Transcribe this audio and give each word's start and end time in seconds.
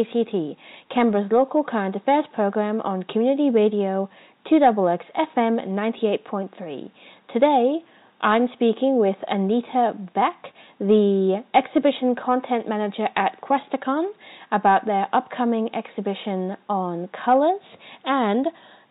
ACT, 0.00 0.58
Canberra's 0.94 1.30
local 1.32 1.64
current 1.64 1.96
affairs 1.96 2.24
program 2.34 2.80
on 2.82 3.02
Community 3.04 3.50
Radio 3.50 4.08
2XX 4.50 4.98
FM 5.36 5.66
98.3. 5.68 6.90
Today, 7.32 7.78
I'm 8.20 8.48
speaking 8.54 8.98
with 8.98 9.16
Anita 9.28 9.92
Beck, 10.14 10.52
the 10.78 11.42
exhibition 11.54 12.14
content 12.14 12.68
manager 12.68 13.08
at 13.16 13.40
Questacon, 13.40 14.10
about 14.52 14.86
their 14.86 15.06
upcoming 15.12 15.68
exhibition 15.74 16.56
on 16.68 17.08
colours 17.24 17.60
and 18.04 18.46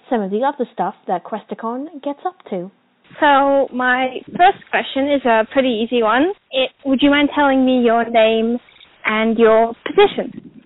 some 0.09 0.21
of 0.21 0.31
the 0.31 0.41
other 0.43 0.69
stuff 0.73 0.95
that 1.07 1.23
Questacon 1.23 2.01
gets 2.03 2.19
up 2.25 2.37
to. 2.49 2.71
So 3.19 3.67
my 3.73 4.19
first 4.37 4.59
question 4.69 5.11
is 5.11 5.25
a 5.25 5.43
pretty 5.51 5.83
easy 5.85 6.03
one. 6.03 6.33
It, 6.51 6.71
would 6.85 6.99
you 7.01 7.09
mind 7.09 7.29
telling 7.33 7.65
me 7.65 7.81
your 7.83 8.09
name 8.09 8.57
and 9.05 9.37
your 9.37 9.73
position? 9.85 10.56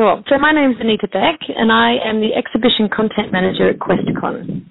Sure. 0.00 0.16
So 0.32 0.40
my 0.40 0.50
name 0.56 0.70
is 0.72 0.80
Anita 0.80 1.12
Beck, 1.12 1.44
and 1.52 1.68
I 1.68 2.00
am 2.00 2.24
the 2.24 2.32
exhibition 2.32 2.88
content 2.88 3.36
manager 3.36 3.68
at 3.68 3.76
Questacon. 3.76 4.64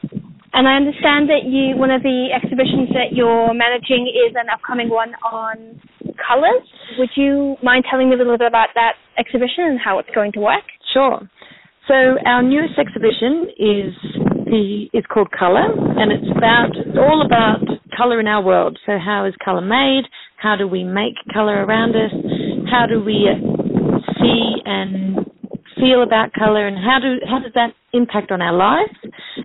And 0.58 0.66
I 0.66 0.74
understand 0.74 1.30
that 1.30 1.46
you 1.46 1.78
one 1.78 1.94
of 1.94 2.02
the 2.02 2.34
exhibitions 2.34 2.90
that 2.98 3.14
you're 3.14 3.54
managing 3.54 4.10
is 4.10 4.34
an 4.34 4.50
upcoming 4.50 4.90
one 4.90 5.14
on 5.22 5.78
colours. 6.18 6.66
Would 6.98 7.14
you 7.14 7.58
mind 7.62 7.86
telling 7.86 8.10
me 8.10 8.16
a 8.16 8.18
little 8.18 8.40
bit 8.40 8.48
about 8.48 8.70
that 8.74 8.98
exhibition 9.22 9.70
and 9.70 9.78
how 9.78 10.00
it's 10.00 10.10
going 10.16 10.32
to 10.32 10.40
work? 10.40 10.66
Sure. 10.98 11.22
So 11.86 12.18
our 12.26 12.42
newest 12.42 12.82
exhibition 12.82 13.54
is 13.54 13.94
the 14.50 14.90
is 14.98 15.06
called 15.14 15.30
Color, 15.30 15.70
and 16.02 16.10
it's 16.10 16.26
about 16.34 16.74
it's 16.74 16.98
all 16.98 17.22
about 17.22 17.62
color 17.96 18.20
in 18.20 18.26
our 18.26 18.42
world. 18.42 18.80
So 18.88 18.98
how 18.98 19.30
is 19.30 19.36
color 19.46 19.62
made? 19.62 20.10
How 20.42 20.56
do 20.56 20.68
we 20.68 20.84
make 20.84 21.14
color 21.32 21.66
around 21.66 21.94
us? 21.94 22.18
How 22.66 22.88
do 22.90 22.98
we 22.98 23.30
see 24.20 24.62
and 24.66 25.18
feel 25.80 26.04
about 26.04 26.34
color, 26.34 26.68
and 26.68 26.78
how 26.78 27.00
do 27.02 27.18
how 27.30 27.40
does 27.40 27.54
that 27.56 27.72
impact 27.94 28.32
on 28.32 28.42
our 28.42 28.54
lives, 28.54 28.94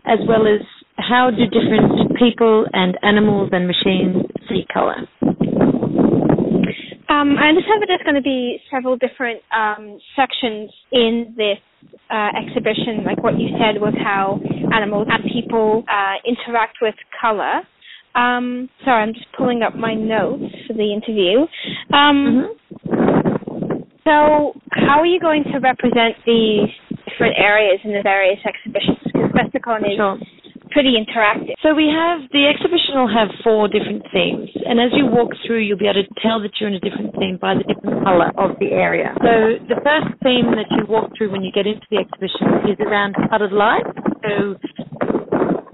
as 0.05 0.19
well 0.29 0.47
as 0.47 0.61
how 0.97 1.31
do 1.31 1.45
different 1.47 2.17
people 2.19 2.67
and 2.73 2.99
animals 3.03 3.51
and 3.53 3.67
machines 3.67 4.25
see 4.49 4.65
color? 4.73 4.97
Um, 7.09 7.37
I 7.39 7.49
understand 7.49 7.81
that 7.81 7.87
there's 7.89 8.03
going 8.03 8.17
to 8.17 8.23
be 8.23 8.59
several 8.71 8.97
different 8.97 9.41
um, 9.55 9.99
sections 10.17 10.71
in 10.93 11.35
this 11.37 11.59
uh, 12.11 12.31
exhibition, 12.37 13.05
like 13.05 13.23
what 13.23 13.39
you 13.39 13.49
said 13.59 13.81
was 13.81 13.95
how 14.03 14.41
animals 14.75 15.07
and 15.11 15.25
people 15.33 15.85
uh, 15.89 16.15
interact 16.27 16.79
with 16.83 16.95
color. 17.21 17.63
Um, 18.15 18.69
sorry, 18.85 19.03
I'm 19.03 19.15
just 19.15 19.27
pulling 19.37 19.63
up 19.63 19.75
my 19.75 19.95
notes 19.95 20.45
for 20.67 20.75
the 20.75 20.93
interview. 20.93 21.41
Um, 21.93 22.17
mm-hmm. 22.17 22.53
So, 24.05 24.53
how 24.73 25.01
are 25.01 25.07
you 25.07 25.19
going 25.19 25.45
to 25.45 25.59
represent 25.59 26.17
these 26.27 26.69
different 27.09 27.37
areas 27.39 27.81
in 27.85 27.93
the 27.93 28.03
various 28.03 28.39
exhibitions? 28.45 29.01
Because 29.05 29.33
Questacon 29.33 29.81
is 29.81 29.97
sure 29.97 30.19
pretty 30.75 30.99
interactive. 30.99 31.55
So 31.63 31.73
we 31.73 31.87
have 31.87 32.27
the 32.35 32.51
exhibition 32.51 32.99
will 32.99 33.09
have 33.09 33.31
four 33.47 33.71
different 33.71 34.03
themes, 34.11 34.51
and 34.67 34.83
as 34.83 34.91
you 34.93 35.07
walk 35.07 35.31
through, 35.47 35.63
you'll 35.63 35.79
be 35.79 35.87
able 35.87 36.03
to 36.03 36.11
tell 36.19 36.43
that 36.43 36.51
you're 36.59 36.69
in 36.69 36.75
a 36.75 36.83
different 36.83 37.15
theme 37.15 37.39
by 37.41 37.55
the 37.55 37.63
different 37.63 38.03
color 38.03 38.35
of 38.35 38.59
the 38.59 38.75
area. 38.75 39.15
So 39.23 39.63
the 39.71 39.79
first 39.87 40.11
theme 40.27 40.51
that 40.59 40.67
you 40.75 40.85
walk 40.91 41.15
through 41.17 41.31
when 41.31 41.47
you 41.47 41.55
get 41.55 41.71
into 41.71 41.87
the 41.89 42.03
exhibition 42.03 42.67
is 42.67 42.77
around 42.83 43.15
colored 43.31 43.55
light. 43.55 43.87
So 44.27 44.59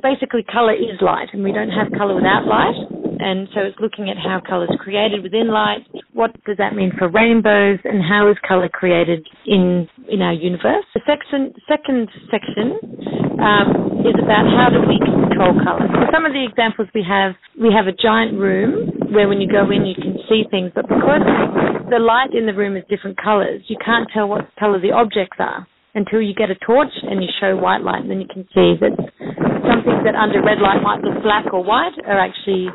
basically, 0.05 0.45
color 0.45 0.77
is 0.77 1.01
light, 1.01 1.33
and 1.33 1.43
we 1.43 1.51
don't 1.51 1.73
have 1.73 1.89
color 1.97 2.15
without 2.15 2.45
light. 2.45 2.77
And 3.21 3.49
so 3.53 3.61
it's 3.61 3.77
looking 3.81 4.09
at 4.09 4.17
how 4.17 4.41
color 4.41 4.65
is 4.65 4.77
created 4.81 5.25
within 5.25 5.49
light. 5.49 5.85
What 6.13 6.35
does 6.45 6.57
that 6.59 6.75
mean 6.75 6.91
for 6.99 7.09
rainbows, 7.09 7.79
and 7.85 8.03
how 8.03 8.31
is 8.31 8.37
color 8.47 8.69
created 8.69 9.27
in 9.47 9.89
in 10.11 10.23
our 10.23 10.35
universe? 10.35 10.85
The 10.93 11.01
second 11.07 11.55
second 11.69 12.09
section 12.31 12.75
um, 13.39 14.03
is 14.03 14.19
about 14.19 14.43
how 14.51 14.75
do 14.75 14.83
we 14.83 14.99
control 14.99 15.55
color. 15.63 15.87
So 15.87 16.11
some 16.11 16.27
of 16.27 16.33
the 16.35 16.43
examples 16.43 16.89
we 16.95 17.07
have, 17.07 17.39
we 17.55 17.71
have 17.71 17.87
a 17.87 17.95
giant 17.95 18.35
room 18.35 18.91
where 19.15 19.29
when 19.29 19.41
you 19.41 19.47
go 19.47 19.71
in 19.71 19.87
you 19.87 19.95
can 19.95 20.19
see 20.29 20.43
things, 20.51 20.73
but 20.75 20.89
because 20.91 21.23
the 21.91 22.03
light 22.03 22.35
in 22.35 22.47
the 22.47 22.55
room 22.55 22.77
is 22.77 22.83
different 22.91 23.17
colors, 23.17 23.63
you 23.69 23.77
can't 23.79 24.09
tell 24.13 24.27
what 24.27 24.51
color 24.59 24.81
the 24.81 24.91
objects 24.91 25.39
are 25.39 25.67
until 25.95 26.21
you 26.21 26.35
get 26.35 26.51
a 26.51 26.59
torch 26.67 26.93
and 27.03 27.23
you 27.23 27.29
show 27.41 27.57
white 27.57 27.83
light, 27.83 28.03
and 28.03 28.11
then 28.11 28.21
you 28.21 28.29
can 28.29 28.43
see 28.51 28.75
that 28.83 28.95
some 28.99 29.81
things 29.87 30.03
that 30.03 30.19
under 30.19 30.43
red 30.43 30.59
light 30.59 30.83
might 30.83 31.01
look 31.03 31.23
black 31.23 31.47
or 31.53 31.63
white 31.63 31.95
are 32.07 32.19
actually 32.19 32.67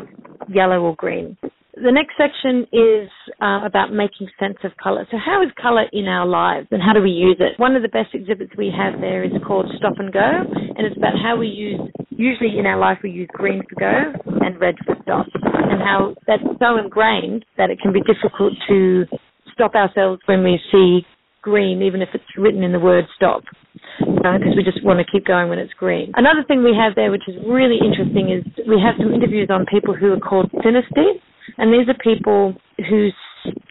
yellow 0.47 0.81
or 0.81 0.95
green. 0.95 1.37
The 1.75 1.91
next 1.91 2.15
section 2.15 2.63
is 2.71 3.09
uh, 3.41 3.65
about 3.65 3.91
making 3.91 4.27
sense 4.39 4.57
of 4.63 4.71
colour. 4.81 5.07
So, 5.11 5.17
how 5.17 5.43
is 5.43 5.49
colour 5.61 5.85
in 5.91 6.07
our 6.07 6.25
lives 6.25 6.67
and 6.71 6.81
how 6.81 6.93
do 6.93 7.01
we 7.01 7.11
use 7.11 7.37
it? 7.39 7.59
One 7.59 7.75
of 7.75 7.81
the 7.81 7.89
best 7.89 8.13
exhibits 8.13 8.51
we 8.57 8.71
have 8.75 8.99
there 9.01 9.23
is 9.23 9.31
called 9.45 9.67
Stop 9.77 9.93
and 9.97 10.11
Go, 10.11 10.19
and 10.19 10.85
it's 10.85 10.97
about 10.97 11.13
how 11.21 11.37
we 11.37 11.47
use, 11.47 11.79
usually 12.09 12.57
in 12.57 12.65
our 12.65 12.79
life, 12.79 12.99
we 13.03 13.11
use 13.11 13.29
green 13.33 13.61
for 13.69 13.79
go 13.79 14.13
and 14.41 14.59
red 14.59 14.75
for 14.85 14.95
stop, 15.03 15.27
and 15.33 15.81
how 15.81 16.15
that's 16.27 16.43
so 16.59 16.77
ingrained 16.77 17.45
that 17.57 17.69
it 17.69 17.79
can 17.81 17.91
be 17.91 18.01
difficult 18.01 18.53
to 18.67 19.05
stop 19.53 19.75
ourselves 19.75 20.21
when 20.25 20.43
we 20.43 20.59
see 20.71 21.05
green, 21.41 21.81
even 21.81 22.01
if 22.01 22.09
it's 22.13 22.23
written 22.37 22.63
in 22.63 22.71
the 22.71 22.79
word 22.79 23.05
stop 23.15 23.43
because 23.99 24.55
we 24.55 24.63
just 24.63 24.83
want 24.83 24.99
to 24.99 25.05
keep 25.11 25.25
going 25.25 25.49
when 25.49 25.59
it's 25.59 25.73
green. 25.73 26.11
Another 26.15 26.43
thing 26.47 26.63
we 26.63 26.75
have 26.75 26.95
there, 26.95 27.11
which 27.11 27.27
is 27.27 27.35
really 27.47 27.77
interesting, 27.77 28.31
is 28.31 28.43
we 28.67 28.81
have 28.81 28.95
some 28.97 29.13
interviews 29.13 29.49
on 29.51 29.65
people 29.65 29.93
who 29.93 30.13
are 30.13 30.19
called 30.19 30.49
synesthetes, 30.65 31.21
and 31.57 31.73
these 31.73 31.87
are 31.87 31.97
people 32.01 32.55
whose 32.89 33.13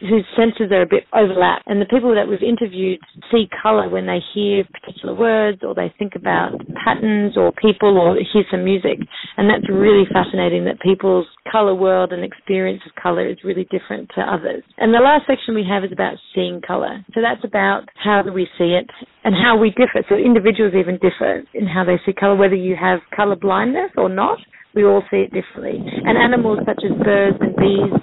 whose 0.01 0.25
senses 0.37 0.73
are 0.73 0.83
a 0.83 0.87
bit 0.87 1.05
overlapped. 1.15 1.67
And 1.67 1.81
the 1.81 1.89
people 1.89 2.15
that 2.15 2.29
we've 2.29 2.43
interviewed 2.43 3.01
see 3.31 3.49
colour 3.63 3.89
when 3.89 4.07
they 4.07 4.21
hear 4.35 4.65
particular 4.73 5.15
words 5.15 5.61
or 5.63 5.75
they 5.75 5.93
think 5.99 6.15
about 6.15 6.53
patterns 6.85 7.37
or 7.37 7.53
people 7.53 7.99
or 7.99 8.17
hear 8.17 8.45
some 8.51 8.65
music. 8.65 8.99
And 9.37 9.49
that's 9.49 9.69
really 9.71 10.05
fascinating 10.13 10.65
that 10.67 10.81
people's 10.81 11.27
colour 11.51 11.75
world 11.75 12.13
and 12.13 12.25
experience 12.25 12.83
of 12.87 12.93
colour 13.01 13.29
is 13.29 13.39
really 13.45 13.67
different 13.71 14.11
to 14.15 14.21
others. 14.21 14.63
And 14.79 14.93
the 14.93 14.99
last 14.99 15.27
section 15.27 15.55
we 15.55 15.67
have 15.69 15.85
is 15.85 15.93
about 15.93 16.15
seeing 16.35 16.61
colour. 16.61 17.05
So 17.15 17.21
that's 17.21 17.45
about 17.45 17.89
how 18.03 18.23
do 18.23 18.33
we 18.33 18.47
see 18.59 18.77
it 18.77 18.89
and 19.25 19.35
how 19.35 19.57
we 19.57 19.71
differ. 19.71 20.05
So 20.09 20.17
individuals 20.17 20.75
even 20.75 20.99
differ 20.99 21.43
in 21.55 21.67
how 21.67 21.85
they 21.85 21.99
see 22.05 22.13
colour, 22.13 22.37
whether 22.37 22.55
you 22.55 22.77
have 22.81 23.01
colour 23.15 23.37
blindness 23.37 23.91
or 23.97 24.09
not 24.09 24.39
we 24.75 24.85
all 24.85 25.03
see 25.11 25.19
it 25.19 25.33
differently. 25.33 25.79
And 25.79 26.19
animals 26.19 26.59
such 26.67 26.83
as 26.85 26.91
birds 27.05 27.39
and 27.41 27.55
bees 27.55 27.95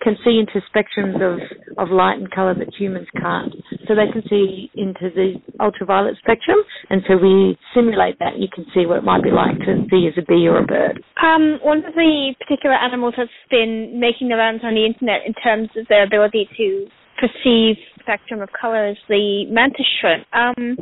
can 0.00 0.16
see 0.24 0.38
into 0.38 0.60
spectrums 0.68 1.16
of, 1.20 1.40
of 1.78 1.90
light 1.90 2.18
and 2.18 2.30
colour 2.30 2.54
that 2.54 2.74
humans 2.74 3.08
can't. 3.20 3.54
So 3.86 3.94
they 3.94 4.10
can 4.12 4.22
see 4.28 4.70
into 4.74 5.10
the 5.14 5.34
ultraviolet 5.60 6.16
spectrum, 6.18 6.58
and 6.90 7.02
so 7.08 7.16
we 7.16 7.58
simulate 7.74 8.18
that. 8.18 8.38
You 8.38 8.48
can 8.52 8.66
see 8.74 8.86
what 8.86 8.98
it 8.98 9.04
might 9.04 9.22
be 9.22 9.30
like 9.30 9.58
to 9.60 9.86
see 9.90 10.08
as 10.08 10.14
a 10.16 10.26
bee 10.26 10.46
or 10.48 10.58
a 10.58 10.66
bird. 10.66 11.02
Um, 11.22 11.58
one 11.62 11.78
of 11.84 11.94
the 11.94 12.34
particular 12.38 12.76
animals 12.76 13.14
that's 13.16 13.30
been 13.50 13.98
making 13.98 14.28
the 14.28 14.36
rounds 14.36 14.62
on 14.64 14.74
the 14.74 14.84
internet 14.84 15.22
in 15.26 15.34
terms 15.34 15.68
of 15.76 15.86
their 15.88 16.04
ability 16.04 16.48
to 16.56 16.86
perceive 17.18 17.76
spectrum 18.00 18.40
of 18.40 18.48
colour 18.58 18.88
is 18.88 18.96
the 19.08 19.44
mantis 19.50 19.86
shrimp. 20.00 20.24
Um, 20.32 20.78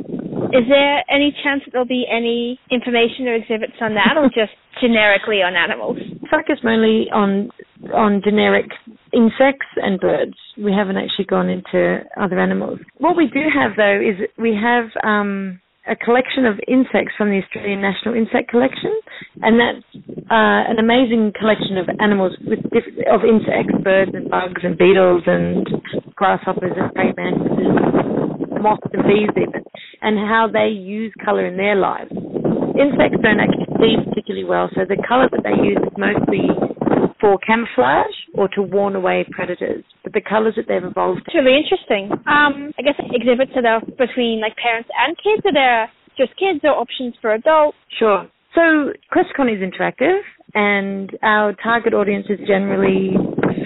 is 0.53 0.63
there 0.69 1.03
any 1.09 1.35
chance 1.43 1.61
that 1.65 1.71
there'll 1.73 1.87
be 1.87 2.05
any 2.09 2.59
information 2.71 3.27
or 3.27 3.35
exhibits 3.35 3.73
on 3.81 3.95
that, 3.95 4.15
or 4.15 4.27
just 4.35 4.53
generically 4.81 5.41
on 5.41 5.55
animals? 5.55 5.97
Focus 6.31 6.59
mainly 6.63 7.07
on 7.11 7.49
on 7.93 8.21
generic 8.23 8.65
insects 9.17 9.65
and 9.77 9.99
birds. 9.99 10.37
We 10.57 10.71
haven't 10.71 10.97
actually 10.97 11.25
gone 11.25 11.49
into 11.49 12.05
other 12.21 12.39
animals. 12.39 12.77
What 12.97 13.17
we 13.17 13.25
do 13.27 13.41
have 13.49 13.71
though 13.75 13.97
is 13.97 14.29
we 14.37 14.53
have 14.53 14.93
um, 15.03 15.59
a 15.89 15.95
collection 15.95 16.45
of 16.45 16.59
insects 16.67 17.15
from 17.17 17.29
the 17.31 17.41
Australian 17.41 17.81
National 17.81 18.13
Insect 18.13 18.51
Collection, 18.51 18.93
and 19.41 19.57
that's 19.57 19.85
uh, 20.29 20.69
an 20.69 20.77
amazing 20.77 21.31
collection 21.39 21.77
of 21.79 21.89
animals 21.99 22.35
with 22.45 22.61
diff- 22.69 23.07
of 23.09 23.23
insects, 23.23 23.73
birds 23.83 24.11
and 24.13 24.29
bugs 24.29 24.61
and 24.63 24.77
beetles 24.77 25.23
and 25.25 25.65
grasshoppers 26.15 26.75
and 26.75 26.93
praying 26.93 27.15
mantises, 27.17 27.73
moths 28.61 28.91
and 28.93 29.03
bees 29.07 29.31
even, 29.39 29.63
and 30.01 30.19
how 30.19 30.49
they 30.51 30.67
use 30.67 31.13
colour 31.23 31.47
in 31.47 31.57
their 31.57 31.75
lives. 31.75 32.11
Insects 32.77 33.17
don't 33.23 33.39
actually 33.39 33.71
see 33.79 33.95
particularly 34.03 34.45
well, 34.45 34.69
so 34.75 34.83
the 34.85 35.01
colour 35.07 35.31
that 35.31 35.41
they 35.41 35.55
use 35.63 35.79
is 35.81 35.95
mostly 35.97 36.45
for 37.19 37.37
camouflage 37.39 38.13
or 38.33 38.47
to 38.49 38.61
warn 38.61 38.95
away 38.95 39.25
predators. 39.31 39.83
But 40.03 40.13
the 40.13 40.21
colours 40.21 40.55
that 40.57 40.65
they've 40.67 40.83
evolved. 40.83 41.21
It's 41.25 41.35
really 41.35 41.57
interesting. 41.57 42.11
Um, 42.27 42.71
I 42.77 42.81
guess 42.83 42.95
exhibits 43.11 43.51
that 43.55 43.65
are 43.65 43.81
there 43.81 44.07
between 44.07 44.41
like 44.41 44.55
parents 44.55 44.89
and 44.97 45.15
kids. 45.17 45.45
Are 45.45 45.53
there 45.53 45.89
just 46.17 46.37
kids 46.37 46.59
or 46.63 46.71
options 46.71 47.15
for 47.21 47.33
adults? 47.33 47.77
Sure. 47.97 48.27
So 48.55 48.93
Questacon 49.13 49.53
is 49.53 49.61
interactive, 49.61 50.19
and 50.55 51.11
our 51.21 51.53
target 51.61 51.93
audience 51.93 52.25
is 52.29 52.39
generally 52.47 53.13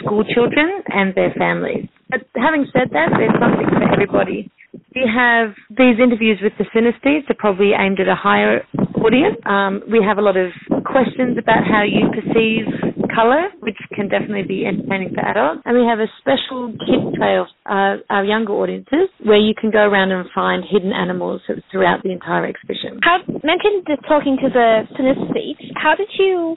school 0.04 0.24
children 0.34 0.82
and 0.88 1.16
their 1.16 1.34
families. 1.38 1.88
But 2.10 2.28
having 2.36 2.66
said 2.74 2.90
that, 2.92 3.10
there's 3.18 3.32
something 3.40 3.68
for 3.70 3.94
everybody. 3.94 4.52
We 4.96 5.08
have 5.08 5.54
these 5.70 6.00
interviews 6.04 6.40
with 6.44 6.54
the 6.60 6.66
synesthetes 6.76 7.30
are 7.30 7.40
probably 7.40 7.72
aimed 7.72 8.00
at 8.02 8.08
a 8.10 8.16
higher 8.16 8.64
audience. 8.96 9.38
Um, 9.46 9.82
we 9.90 10.04
have 10.04 10.18
a 10.18 10.22
lot 10.22 10.36
of 10.36 10.52
questions 10.92 11.38
about 11.38 11.64
how 11.64 11.84
you 11.84 12.12
perceive 12.12 12.68
color, 13.16 13.50
which 13.60 13.78
can 13.96 14.08
definitely 14.08 14.44
be 14.44 14.66
entertaining 14.66 15.14
for 15.14 15.24
adults. 15.26 15.62
And 15.66 15.78
we 15.78 15.86
have 15.86 16.00
a 16.00 16.08
special 16.20 16.72
kids 16.86 17.16
trail, 17.18 17.48
uh, 17.66 18.04
our 18.10 18.24
younger 18.24 18.54
audiences, 18.54 19.10
where 19.24 19.40
you 19.40 19.54
can 19.60 19.72
go 19.72 19.80
around 19.80 20.12
and 20.12 20.28
find 20.34 20.64
hidden 20.64 20.92
animals 20.92 21.42
throughout 21.72 22.04
the 22.04 22.12
entire 22.12 22.46
exhibition. 22.46 23.00
How 23.04 23.20
mentioned 23.44 23.88
talking 24.08 24.38
to 24.42 24.50
the 24.50 24.84
synesthetes. 24.98 25.72
How 25.76 25.96
did 25.96 26.10
you 26.18 26.56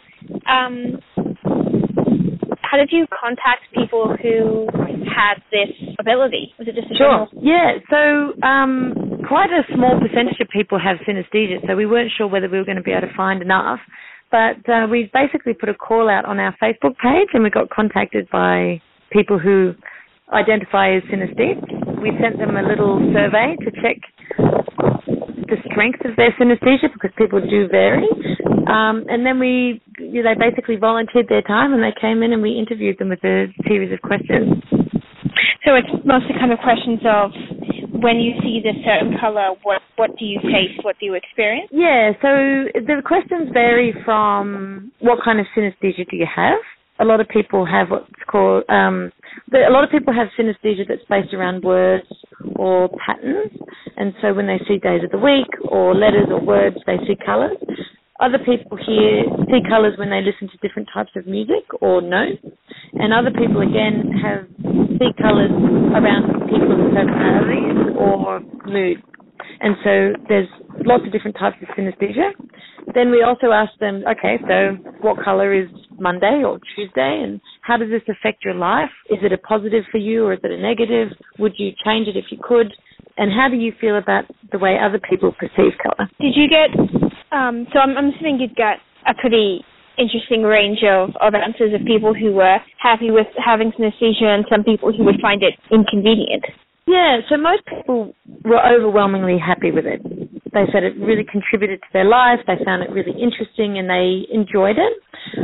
um, 0.49 1.01
how 2.63 2.79
did 2.79 2.91
you 2.91 3.07
contact 3.15 3.63
people 3.73 4.17
who 4.21 4.67
had 5.07 5.39
this 5.53 5.71
ability? 6.01 6.53
Was 6.59 6.67
it 6.67 6.75
just 6.75 6.91
a 6.91 6.97
sure? 6.97 7.29
General- 7.31 7.39
yeah. 7.39 7.79
So 7.91 8.47
um, 8.47 9.23
quite 9.29 9.51
a 9.51 9.63
small 9.75 10.01
percentage 10.01 10.41
of 10.41 10.49
people 10.49 10.79
have 10.79 10.97
synesthesia, 11.07 11.67
so 11.67 11.77
we 11.77 11.87
weren't 11.87 12.11
sure 12.17 12.27
whether 12.27 12.49
we 12.49 12.59
were 12.59 12.65
going 12.65 12.77
to 12.77 12.83
be 12.83 12.91
able 12.91 13.07
to 13.07 13.17
find 13.17 13.43
enough. 13.43 13.81
But 14.35 14.67
uh, 14.67 14.91
we 14.91 15.09
basically 15.15 15.55
put 15.55 15.69
a 15.69 15.75
call 15.75 16.11
out 16.11 16.25
on 16.25 16.41
our 16.41 16.51
Facebook 16.61 16.99
page, 16.99 17.31
and 17.35 17.45
we 17.45 17.51
got 17.51 17.71
contacted 17.71 18.27
by 18.33 18.83
people 19.13 19.39
who 19.39 19.75
identify 20.33 20.91
as 20.97 21.05
synesthetes. 21.07 21.63
We 22.03 22.11
sent 22.21 22.39
them 22.43 22.57
a 22.57 22.67
little 22.67 22.99
survey 23.15 23.55
to 23.63 23.71
check 23.79 24.03
the 25.47 25.55
strength 25.71 26.03
of 26.05 26.17
their 26.17 26.35
synesthesia 26.35 26.91
because 26.93 27.15
people 27.17 27.39
do 27.47 27.69
vary. 27.69 28.11
Um, 28.67 29.07
and 29.07 29.25
then 29.25 29.39
we, 29.39 29.81
you 30.01 30.25
know, 30.25 30.35
they 30.35 30.51
basically 30.51 30.83
volunteered 30.83 31.29
their 31.29 31.43
time 31.43 31.73
and 31.73 31.81
they 31.81 31.95
came 32.01 32.25
in 32.25 32.33
and 32.33 32.43
we 32.43 32.59
interviewed 32.59 32.99
them 32.99 33.11
with 33.11 33.23
a 33.23 33.47
series 33.69 33.93
of 33.93 34.03
questions. 34.03 34.59
So 35.63 35.79
it's 35.79 35.89
mostly 36.05 36.35
kind 36.35 36.51
of 36.51 36.59
questions 36.59 36.99
of 37.07 37.31
when 38.01 38.19
you 38.19 38.33
see 38.43 38.61
this 38.63 38.75
certain 38.85 39.17
color, 39.21 39.55
what 39.63 39.83
what 39.97 40.19
do 40.19 40.25
you 40.25 40.41
taste? 40.41 40.83
What 40.83 40.97
do 40.99 41.07
you 41.07 41.15
experience? 41.15 41.69
Yeah, 41.73 42.13
so 42.21 42.71
the 42.75 43.03
questions 43.05 43.51
vary 43.53 43.95
from 44.05 44.93
what 45.01 45.19
kind 45.25 45.41
of 45.41 45.47
synesthesia 45.57 46.09
do 46.11 46.17
you 46.17 46.27
have. 46.27 46.59
A 47.01 47.05
lot 47.05 47.21
of 47.21 47.29
people 47.29 47.67
have 47.67 47.91
what's 47.91 48.11
called 48.31 48.65
um, 48.69 49.11
a 49.53 49.71
lot 49.71 49.85
of 49.85 49.91
people 49.91 50.13
have 50.13 50.29
synesthesia 50.39 50.87
that's 50.87 51.05
based 51.09 51.35
around 51.35 51.63
words 51.63 52.07
or 52.57 52.89
patterns, 53.05 53.53
and 53.97 54.15
so 54.21 54.35
when 54.35 54.47
they 54.47 54.59
see 54.67 54.79
days 54.79 55.03
of 55.05 55.11
the 55.11 55.19
week 55.19 55.51
or 55.69 55.95
letters 55.95 56.27
or 56.31 56.41
words, 56.41 56.77
they 56.87 56.97
see 57.07 57.17
colors. 57.25 57.57
Other 58.21 58.39
people 58.39 58.79
here 58.79 59.25
see 59.51 59.61
colors 59.69 59.95
when 59.99 60.11
they 60.11 60.23
listen 60.23 60.49
to 60.49 60.57
different 60.67 60.89
types 60.95 61.11
of 61.17 61.27
music 61.27 61.67
or 61.81 62.01
notes, 62.01 62.47
and 62.95 63.13
other 63.13 63.31
people 63.31 63.61
again 63.61 64.11
have 64.23 64.47
see 64.99 65.13
colors 65.21 65.51
around 65.95 66.49
people's 66.51 66.93
personalities 66.93 67.97
or 67.99 68.41
mood. 68.67 69.03
And 69.61 69.77
so 69.85 70.13
there's 70.29 70.49
lots 70.85 71.05
of 71.07 71.13
different 71.13 71.37
types 71.39 71.57
of 71.63 71.69
synesthesia. 71.77 72.31
Then 72.95 73.11
we 73.11 73.23
also 73.23 73.51
ask 73.53 73.73
them, 73.81 74.05
okay, 74.09 74.39
so 74.49 74.77
what 75.01 75.23
color 75.23 75.55
is 75.55 75.69
Monday 75.99 76.43
or 76.45 76.59
Tuesday, 76.75 77.23
and 77.25 77.41
how 77.63 77.77
does 77.77 77.89
this 77.91 78.03
affect 78.09 78.45
your 78.45 78.55
life? 78.55 78.91
Is 79.11 79.19
it 79.23 79.33
a 79.33 79.39
positive 79.39 79.85
for 79.91 79.99
you 79.99 80.25
or 80.25 80.35
is 80.35 80.41
it 80.43 80.51
a 80.51 80.61
negative? 80.61 81.09
Would 81.39 81.55
you 81.57 81.73
change 81.85 82.09
it 82.09 82.17
if 82.17 82.27
you 82.31 82.39
could? 82.43 82.73
And 83.17 83.33
how 83.33 83.49
do 83.49 83.57
you 83.57 83.73
feel 83.81 83.97
about 83.97 84.25
the 84.53 84.59
way 84.59 84.77
other 84.79 84.99
people 84.99 85.33
perceive 85.33 85.73
color? 85.83 86.11
Did 86.21 86.35
you 86.35 86.49
get? 86.49 86.77
Um, 87.33 87.67
so 87.73 87.79
I'm, 87.79 87.97
I'm 87.97 88.13
assuming 88.13 88.41
you'd 88.41 88.57
get 88.57 88.79
a 89.07 89.15
pretty 89.15 89.65
interesting 89.99 90.43
range 90.43 90.83
of, 90.83 91.11
of 91.21 91.35
answers 91.35 91.73
of 91.75 91.87
people 91.87 92.15
who 92.15 92.33
were 92.33 92.59
happy 92.79 93.11
with 93.11 93.27
having 93.39 93.73
synesthesia 93.73 94.31
and 94.31 94.45
some 94.51 94.65
people 94.65 94.93
who 94.93 95.05
would 95.05 95.21
find 95.21 95.43
it 95.43 95.55
inconvenient. 95.71 96.45
Yeah, 96.87 97.21
so 97.31 97.37
most 97.39 97.65
people 97.65 98.15
were 98.45 98.61
overwhelmingly 98.61 99.39
happy 99.39 99.71
with 99.71 99.87
it. 99.87 100.03
They 100.53 100.69
said 100.71 100.85
it 100.85 100.95
really 101.01 101.25
contributed 101.25 101.81
to 101.81 101.89
their 101.93 102.05
life, 102.05 102.41
they 102.47 102.63
found 102.65 102.83
it 102.83 102.91
really 102.91 103.17
interesting 103.17 103.79
and 103.79 103.89
they 103.89 104.29
enjoyed 104.31 104.77
it. 104.77 104.93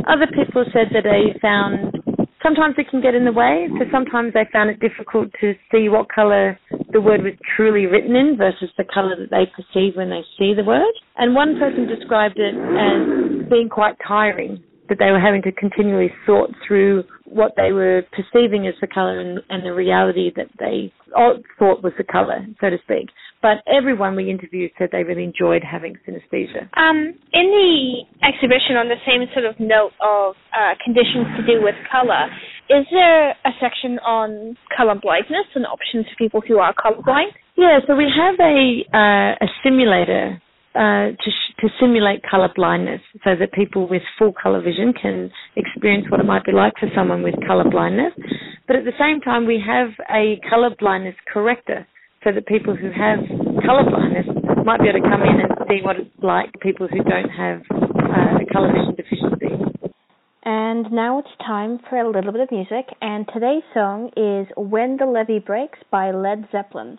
Other 0.07 0.27
people 0.27 0.63
said 0.71 0.93
that 0.93 1.03
they 1.03 1.37
found 1.41 1.97
sometimes 2.43 2.75
it 2.77 2.89
can 2.89 3.01
get 3.01 3.15
in 3.15 3.25
the 3.25 3.31
way, 3.31 3.67
so 3.77 3.85
sometimes 3.91 4.33
they 4.33 4.45
found 4.51 4.69
it 4.69 4.79
difficult 4.79 5.29
to 5.41 5.53
see 5.71 5.89
what 5.89 6.07
colour 6.13 6.59
the 6.91 7.01
word 7.01 7.23
was 7.23 7.33
truly 7.55 7.85
written 7.85 8.15
in 8.15 8.37
versus 8.37 8.69
the 8.77 8.83
colour 8.93 9.15
that 9.15 9.29
they 9.29 9.45
perceive 9.55 9.95
when 9.95 10.09
they 10.09 10.23
see 10.37 10.53
the 10.53 10.63
word. 10.63 10.93
And 11.17 11.35
one 11.35 11.59
person 11.59 11.87
described 11.87 12.37
it 12.37 12.55
as 12.55 13.49
being 13.49 13.69
quite 13.69 13.95
tiring, 14.05 14.63
that 14.89 14.99
they 14.99 15.11
were 15.11 15.19
having 15.19 15.41
to 15.43 15.51
continually 15.51 16.11
sort 16.25 16.51
through 16.67 17.03
what 17.25 17.53
they 17.55 17.71
were 17.71 18.03
perceiving 18.11 18.67
as 18.67 18.73
the 18.81 18.87
colour 18.87 19.19
and, 19.19 19.39
and 19.49 19.65
the 19.65 19.73
reality 19.73 20.31
that 20.35 20.47
they 20.59 20.91
thought 21.57 21.83
was 21.83 21.93
the 21.97 22.03
colour, 22.03 22.45
so 22.59 22.69
to 22.69 22.77
speak. 22.83 23.09
But 23.41 23.65
everyone 23.65 24.15
we 24.15 24.29
interviewed 24.29 24.71
said 24.77 24.89
they 24.91 25.03
really 25.03 25.23
enjoyed 25.23 25.63
having 25.63 25.97
synesthesia. 26.07 26.69
Um, 26.77 27.17
in 27.33 27.47
the 27.49 28.05
exhibition, 28.21 28.77
on 28.77 28.87
the 28.87 29.01
same 29.05 29.25
sort 29.33 29.45
of 29.45 29.59
note 29.59 29.91
of 29.99 30.35
uh, 30.53 30.77
conditions 30.83 31.25
to 31.37 31.45
do 31.45 31.63
with 31.63 31.75
colour, 31.91 32.29
is 32.69 32.85
there 32.91 33.31
a 33.31 33.51
section 33.59 33.97
on 33.99 34.55
colour 34.75 34.95
blindness 35.01 35.49
and 35.55 35.65
options 35.65 36.05
for 36.05 36.15
people 36.17 36.41
who 36.47 36.59
are 36.59 36.73
colorblind? 36.73 37.33
Yeah, 37.57 37.79
so 37.87 37.95
we 37.95 38.07
have 38.09 38.35
a 38.39 38.85
uh, 38.93 39.45
a 39.45 39.47
simulator 39.63 40.41
uh, 40.73 41.11
to, 41.11 41.27
sh- 41.27 41.55
to 41.59 41.67
simulate 41.79 42.21
color 42.23 42.49
blindness 42.55 43.01
so 43.23 43.31
that 43.37 43.51
people 43.51 43.89
with 43.89 44.01
full 44.17 44.33
color 44.41 44.61
vision 44.61 44.93
can 44.93 45.29
experience 45.57 46.05
what 46.09 46.19
it 46.19 46.25
might 46.25 46.45
be 46.45 46.53
like 46.53 46.73
for 46.79 46.87
someone 46.95 47.23
with 47.23 47.35
color 47.45 47.69
blindness. 47.69 48.13
But 48.67 48.77
at 48.77 48.85
the 48.85 48.95
same 48.97 49.19
time, 49.19 49.45
we 49.45 49.61
have 49.65 49.89
a 50.09 50.39
color 50.49 50.69
blindness 50.79 51.15
corrector 51.31 51.85
so 52.23 52.31
that 52.31 52.45
people 52.45 52.75
who 52.75 52.91
have 52.91 53.19
color 53.65 53.83
blindness 53.89 54.27
might 54.65 54.79
be 54.79 54.89
able 54.89 55.01
to 55.01 55.09
come 55.09 55.21
in 55.23 55.41
and 55.41 55.51
see 55.67 55.81
what 55.81 55.97
it's 55.97 56.09
like 56.21 56.51
people 56.61 56.87
who 56.87 57.03
don't 57.03 57.29
have 57.29 57.61
uh, 57.71 58.41
a 58.41 58.45
color 58.53 58.71
vision 58.71 58.95
deficiency. 58.95 59.91
And 60.43 60.91
now 60.91 61.19
it's 61.19 61.29
time 61.45 61.79
for 61.89 61.97
a 61.99 62.09
little 62.09 62.31
bit 62.31 62.41
of 62.41 62.51
music, 62.51 62.87
and 63.01 63.27
today's 63.31 63.63
song 63.73 64.09
is 64.17 64.47
When 64.57 64.97
the 64.97 65.05
Levee 65.05 65.39
Breaks 65.39 65.79
by 65.91 66.11
Led 66.11 66.47
Zeppelin. 66.51 66.97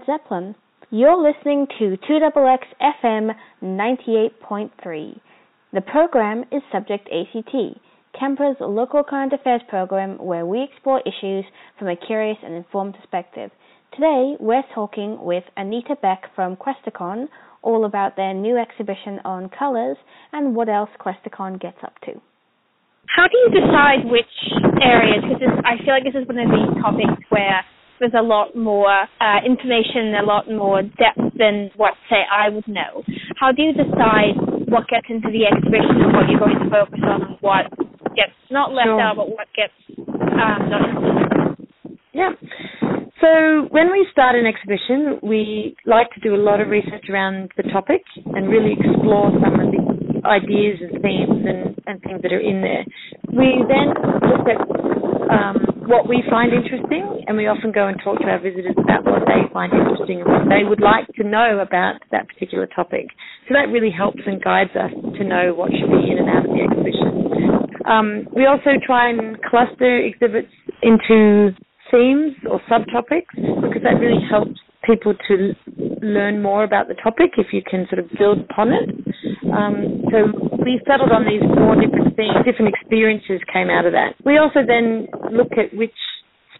Led 0.00 0.20
Zeppelin. 0.20 0.54
You're 0.90 1.16
listening 1.16 1.66
to 1.78 1.96
2XX 2.08 2.58
FM 3.02 3.30
98.3. 3.62 5.20
The 5.72 5.80
program 5.80 6.44
is 6.52 6.62
Subject 6.72 7.08
ACT, 7.08 7.80
Canberra's 8.18 8.56
local 8.60 9.02
current 9.02 9.32
affairs 9.32 9.62
program 9.68 10.18
where 10.18 10.46
we 10.46 10.62
explore 10.62 11.00
issues 11.00 11.44
from 11.78 11.88
a 11.88 11.96
curious 11.96 12.38
and 12.42 12.54
informed 12.54 12.94
perspective. 12.94 13.50
Today, 13.94 14.36
we're 14.40 14.62
talking 14.74 15.18
with 15.20 15.44
Anita 15.56 15.96
Beck 16.00 16.24
from 16.34 16.56
Questacon 16.56 17.26
all 17.62 17.84
about 17.84 18.16
their 18.16 18.34
new 18.34 18.56
exhibition 18.56 19.20
on 19.24 19.50
colours 19.50 19.96
and 20.32 20.54
what 20.54 20.68
else 20.68 20.90
Questacon 20.98 21.60
gets 21.60 21.78
up 21.82 21.94
to. 22.04 22.12
How 23.06 23.26
do 23.26 23.36
you 23.36 23.50
decide 23.50 24.10
which 24.10 24.24
areas? 24.82 25.24
Because 25.28 25.58
I 25.64 25.76
feel 25.84 25.94
like 25.94 26.04
this 26.04 26.14
is 26.14 26.26
one 26.28 26.38
of 26.38 26.48
these 26.48 26.82
topics 26.82 27.22
where 27.28 27.64
there's 28.00 28.16
a 28.18 28.22
lot 28.22 28.56
more 28.56 29.04
uh, 29.20 29.38
information, 29.44 30.16
a 30.16 30.24
lot 30.24 30.48
more 30.48 30.82
depth 30.82 31.36
than 31.36 31.70
what, 31.76 31.94
say, 32.08 32.24
I 32.24 32.48
would 32.48 32.66
know. 32.66 33.04
How 33.38 33.52
do 33.52 33.62
you 33.62 33.72
decide 33.72 34.40
what 34.66 34.88
gets 34.88 35.06
into 35.08 35.28
the 35.28 35.44
exhibition 35.44 36.00
and 36.00 36.12
what 36.16 36.24
you're 36.28 36.40
going 36.40 36.58
to 36.58 36.70
focus 36.70 37.00
on 37.04 37.22
and 37.22 37.36
what 37.40 37.68
gets 38.16 38.32
not 38.50 38.72
left 38.72 38.88
sure. 38.88 39.00
out, 39.00 39.16
but 39.16 39.28
what 39.28 39.46
gets 39.54 39.76
um, 40.00 40.72
not 40.72 40.88
included? 40.88 41.68
Yeah. 42.12 42.32
So 43.20 43.68
when 43.68 43.92
we 43.92 44.08
start 44.10 44.34
an 44.34 44.46
exhibition, 44.46 45.20
we 45.22 45.76
like 45.84 46.10
to 46.12 46.20
do 46.20 46.34
a 46.34 46.40
lot 46.40 46.60
of 46.60 46.68
research 46.68 47.04
around 47.10 47.52
the 47.56 47.64
topic 47.64 48.00
and 48.16 48.48
really 48.48 48.72
explore 48.80 49.30
some 49.44 49.60
of 49.60 49.70
the 49.70 49.80
ideas 50.24 50.80
and 50.80 51.02
themes 51.02 51.44
and, 51.44 51.76
and 51.86 52.00
things 52.02 52.22
that 52.22 52.32
are 52.32 52.40
in 52.40 52.62
there. 52.62 52.84
We 53.28 53.60
then 53.68 53.92
look 54.24 54.48
at 54.48 54.99
um, 55.30 55.86
what 55.86 56.08
we 56.08 56.22
find 56.28 56.52
interesting, 56.52 57.24
and 57.26 57.36
we 57.36 57.46
often 57.46 57.72
go 57.72 57.86
and 57.86 57.98
talk 58.02 58.18
to 58.18 58.26
our 58.26 58.38
visitors 58.38 58.74
about 58.78 59.04
what 59.06 59.22
they 59.26 59.46
find 59.52 59.72
interesting 59.72 60.22
and 60.22 60.28
what 60.28 60.46
they 60.50 60.66
would 60.66 60.80
like 60.82 61.06
to 61.18 61.24
know 61.24 61.58
about 61.62 62.02
that 62.10 62.28
particular 62.28 62.66
topic. 62.66 63.06
So 63.48 63.54
that 63.54 63.70
really 63.70 63.90
helps 63.90 64.20
and 64.26 64.42
guides 64.42 64.74
us 64.74 64.90
to 64.90 65.22
know 65.24 65.54
what 65.54 65.70
should 65.70 65.90
be 65.90 66.10
in 66.10 66.18
and 66.18 66.28
out 66.30 66.44
of 66.46 66.50
the 66.50 66.62
exhibition. 66.62 67.10
Um, 67.86 68.26
we 68.34 68.46
also 68.46 68.78
try 68.84 69.10
and 69.10 69.40
cluster 69.42 69.98
exhibits 69.98 70.52
into 70.82 71.54
themes 71.90 72.34
or 72.48 72.60
subtopics 72.70 73.34
because 73.34 73.82
that 73.82 73.98
really 73.98 74.22
helps 74.30 74.58
people 74.84 75.14
to 75.28 75.54
learn 76.02 76.42
more 76.42 76.64
about 76.64 76.88
the 76.88 76.94
topic 76.94 77.32
if 77.38 77.52
you 77.52 77.62
can 77.68 77.86
sort 77.88 77.98
of 77.98 78.10
build 78.18 78.40
upon 78.40 78.72
it. 78.72 78.88
Um, 79.52 80.04
so 80.10 80.32
we 80.64 80.80
settled 80.86 81.12
on 81.12 81.24
these 81.24 81.42
four 81.56 81.76
different 81.76 82.16
things, 82.16 82.32
different 82.44 82.74
experiences 82.74 83.40
came 83.52 83.70
out 83.70 83.86
of 83.86 83.92
that. 83.92 84.14
We 84.24 84.38
also 84.38 84.60
then 84.66 85.08
look 85.32 85.52
at 85.58 85.76
which 85.76 85.94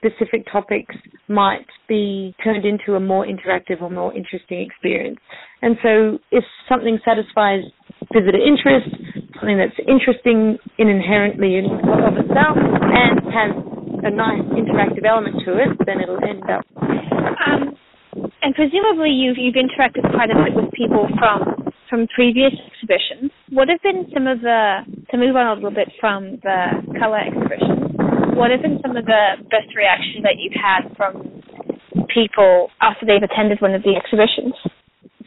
specific 0.00 0.46
topics 0.50 0.94
might 1.28 1.66
be 1.88 2.34
turned 2.42 2.64
into 2.64 2.94
a 2.94 3.00
more 3.00 3.26
interactive 3.26 3.82
or 3.82 3.90
more 3.90 4.16
interesting 4.16 4.60
experience. 4.60 5.18
And 5.62 5.76
so 5.82 6.18
if 6.30 6.44
something 6.68 6.98
satisfies 7.04 7.64
visitor 8.12 8.40
interest, 8.40 8.88
something 9.36 9.58
that's 9.58 9.76
interesting 9.86 10.56
in 10.78 10.88
inherently 10.88 11.56
in 11.56 11.66
of 11.66 12.16
itself 12.16 12.56
and 12.56 13.20
has 13.28 13.52
a 14.04 14.10
nice 14.10 14.40
interactive 14.56 15.04
element 15.06 15.36
to 15.44 15.52
it, 15.60 15.76
then 15.84 16.00
it'll 16.00 16.22
end 16.24 16.44
up. 16.48 16.64
Um, 16.80 17.76
and 18.42 18.54
presumably 18.54 19.10
you've 19.10 19.38
you've 19.38 19.58
interacted 19.58 20.04
quite 20.12 20.30
a 20.30 20.36
bit 20.36 20.54
with 20.54 20.72
people 20.72 21.08
from 21.18 21.72
from 21.88 22.06
previous 22.14 22.52
exhibitions. 22.54 23.30
What 23.50 23.68
have 23.68 23.82
been 23.82 24.06
some 24.14 24.26
of 24.26 24.40
the 24.40 24.86
to 25.10 25.16
move 25.18 25.36
on 25.36 25.46
a 25.46 25.54
little 25.54 25.74
bit 25.74 25.90
from 26.00 26.38
the 26.42 26.80
color 26.98 27.18
exhibition? 27.18 27.96
What 28.36 28.50
have 28.50 28.62
been 28.62 28.78
some 28.82 28.96
of 28.96 29.04
the 29.04 29.42
best 29.50 29.74
reactions 29.76 30.22
that 30.22 30.38
you've 30.38 30.56
had 30.56 30.94
from 30.96 31.42
people 32.14 32.70
after 32.80 33.04
they've 33.04 33.22
attended 33.22 33.60
one 33.60 33.74
of 33.74 33.82
the 33.82 33.98
exhibitions? 33.98 34.54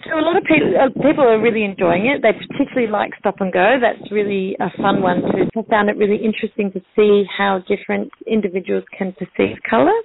So 0.08 0.20
a 0.20 0.24
lot 0.24 0.36
of 0.36 0.44
people, 0.44 0.74
uh, 0.76 0.92
people 1.00 1.24
are 1.24 1.40
really 1.40 1.64
enjoying 1.64 2.08
it. 2.08 2.22
They 2.22 2.34
particularly 2.34 2.92
like 2.92 3.12
Stop 3.20 3.40
and 3.40 3.54
Go. 3.54 3.78
That's 3.80 4.12
really 4.12 4.56
a 4.60 4.70
fun 4.82 5.02
one 5.02 5.22
too. 5.22 5.48
I 5.56 5.62
found 5.70 5.90
it 5.90 5.96
really 5.96 6.20
interesting 6.20 6.72
to 6.74 6.82
see 6.96 7.24
how 7.38 7.64
different 7.68 8.12
individuals 8.28 8.84
can 8.98 9.14
perceive 9.14 9.58
colour. 9.70 9.96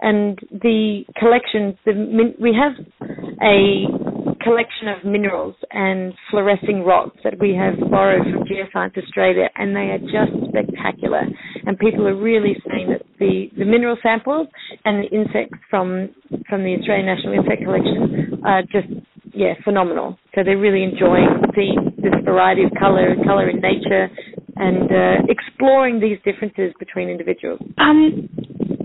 And 0.00 0.38
the 0.50 1.04
collections, 1.16 1.74
the, 1.84 2.34
we 2.40 2.54
have 2.54 2.72
a 3.42 3.86
collection 4.42 4.88
of 4.88 5.04
minerals 5.04 5.54
and 5.72 6.14
fluorescing 6.30 6.84
rocks 6.84 7.18
that 7.24 7.38
we 7.40 7.54
have 7.54 7.74
borrowed 7.90 8.22
from 8.32 8.44
Geoscience 8.44 8.96
Australia, 8.96 9.48
and 9.56 9.74
they 9.74 9.90
are 9.90 9.98
just 9.98 10.32
spectacular. 10.48 11.22
And 11.66 11.78
people 11.78 12.06
are 12.06 12.16
really 12.16 12.56
saying 12.70 12.90
that 12.90 13.02
the, 13.18 13.48
the 13.58 13.64
mineral 13.64 13.96
samples 14.02 14.48
and 14.84 15.04
the 15.04 15.08
insects 15.08 15.58
from 15.68 16.10
from 16.48 16.62
the 16.62 16.76
Australian 16.78 17.06
National 17.06 17.34
Insect 17.34 17.62
Collection 17.64 18.40
are 18.44 18.62
just 18.62 18.88
yeah, 19.34 19.54
phenomenal. 19.64 20.18
So 20.34 20.42
they're 20.44 20.58
really 20.58 20.82
enjoying 20.82 21.28
seeing 21.54 21.94
this 21.96 22.14
variety 22.24 22.64
of 22.64 22.70
color, 22.78 23.14
color 23.24 23.48
in 23.48 23.60
nature, 23.60 24.08
and 24.56 24.90
uh, 24.90 25.26
exploring 25.28 26.00
these 26.00 26.18
differences 26.24 26.72
between 26.78 27.08
individuals. 27.08 27.60
Um, 27.78 28.28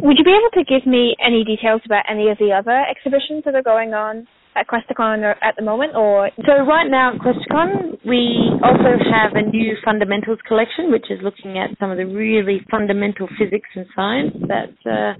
would 0.03 0.19
you 0.19 0.27
be 0.27 0.35
able 0.35 0.51
to 0.51 0.67
give 0.67 0.85
me 0.85 1.15
any 1.23 1.47
details 1.47 1.81
about 1.85 2.03
any 2.11 2.27
of 2.29 2.37
the 2.37 2.51
other 2.51 2.75
exhibitions 2.91 3.47
that 3.47 3.55
are 3.55 3.63
going 3.63 3.95
on 3.95 4.27
at 4.55 4.67
Questacon 4.67 5.23
at 5.23 5.55
the 5.55 5.63
moment, 5.63 5.95
or 5.95 6.29
so 6.45 6.53
right 6.67 6.91
now 6.91 7.15
at 7.15 7.21
Questacon 7.23 7.97
we 8.05 8.51
also 8.61 8.99
have 8.99 9.31
a 9.33 9.41
new 9.41 9.73
fundamentals 9.83 10.37
collection, 10.45 10.91
which 10.91 11.07
is 11.09 11.17
looking 11.23 11.57
at 11.57 11.71
some 11.79 11.89
of 11.89 11.97
the 11.97 12.05
really 12.05 12.59
fundamental 12.69 13.27
physics 13.39 13.69
and 13.75 13.87
science 13.95 14.35
that 14.51 14.75
uh, 14.85 15.15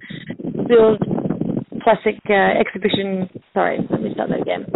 build 0.67 0.99
classic 1.81 2.19
uh, 2.29 2.59
exhibition. 2.59 3.31
Sorry, 3.55 3.79
let 3.89 4.03
me 4.03 4.11
start 4.13 4.29
that 4.29 4.43
again. 4.43 4.67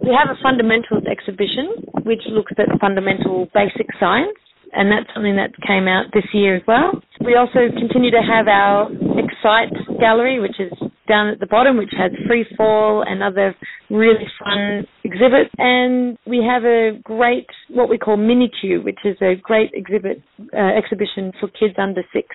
We 0.00 0.16
have 0.16 0.32
a 0.32 0.40
fundamentals 0.42 1.04
exhibition 1.04 1.84
which 2.08 2.24
looks 2.32 2.52
at 2.56 2.66
fundamental 2.80 3.46
basic 3.52 3.86
science, 4.00 4.40
and 4.72 4.90
that's 4.90 5.12
something 5.14 5.36
that 5.36 5.52
came 5.68 5.86
out 5.86 6.08
this 6.16 6.26
year 6.32 6.56
as 6.56 6.62
well. 6.66 6.96
We 7.30 7.36
also 7.36 7.70
continue 7.78 8.10
to 8.10 8.22
have 8.26 8.48
our 8.48 8.90
Excite 8.90 9.70
gallery, 10.00 10.40
which 10.40 10.58
is 10.58 10.72
down 11.08 11.28
at 11.28 11.38
the 11.38 11.46
bottom, 11.46 11.76
which 11.76 11.94
has 11.96 12.10
free 12.26 12.44
fall 12.56 13.04
and 13.06 13.22
other 13.22 13.54
really 13.88 14.26
fun 14.42 14.84
exhibits. 15.04 15.50
And 15.56 16.18
we 16.26 16.44
have 16.44 16.64
a 16.64 16.98
great, 17.04 17.46
what 17.68 17.88
we 17.88 17.98
call 17.98 18.16
MiniQ, 18.16 18.82
which 18.84 18.98
is 19.04 19.16
a 19.22 19.34
great 19.40 19.70
exhibit 19.74 20.20
uh, 20.52 20.76
exhibition 20.76 21.30
for 21.38 21.46
kids 21.46 21.74
under 21.78 22.02
six 22.12 22.26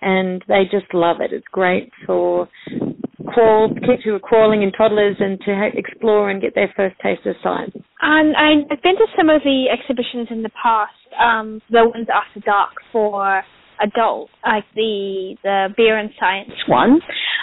and 0.00 0.44
they 0.46 0.62
just 0.70 0.94
love 0.94 1.16
it. 1.20 1.32
It's 1.32 1.46
great 1.50 1.90
for 2.06 2.48
crawl 3.26 3.68
kids 3.74 4.02
who 4.04 4.14
are 4.14 4.20
crawling 4.20 4.62
and 4.62 4.72
toddlers 4.78 5.16
and 5.18 5.40
to 5.40 5.54
ha- 5.56 5.74
explore 5.74 6.30
and 6.30 6.40
get 6.40 6.54
their 6.54 6.72
first 6.76 6.94
taste 7.02 7.26
of 7.26 7.34
science. 7.42 7.74
And 8.00 8.36
I've 8.36 8.82
been 8.82 8.94
to 8.94 9.06
some 9.16 9.28
of 9.28 9.42
the 9.42 9.64
exhibitions 9.72 10.28
in 10.30 10.42
the 10.44 10.50
past, 10.50 10.92
um, 11.18 11.60
the 11.68 11.88
ones 11.88 12.06
after 12.14 12.38
dark 12.40 12.70
for 12.92 13.42
adults, 13.80 14.32
like 14.44 14.64
the 14.74 15.36
the 15.42 15.68
beer 15.76 15.98
and 15.98 16.10
science 16.18 16.50
one. 16.68 17.00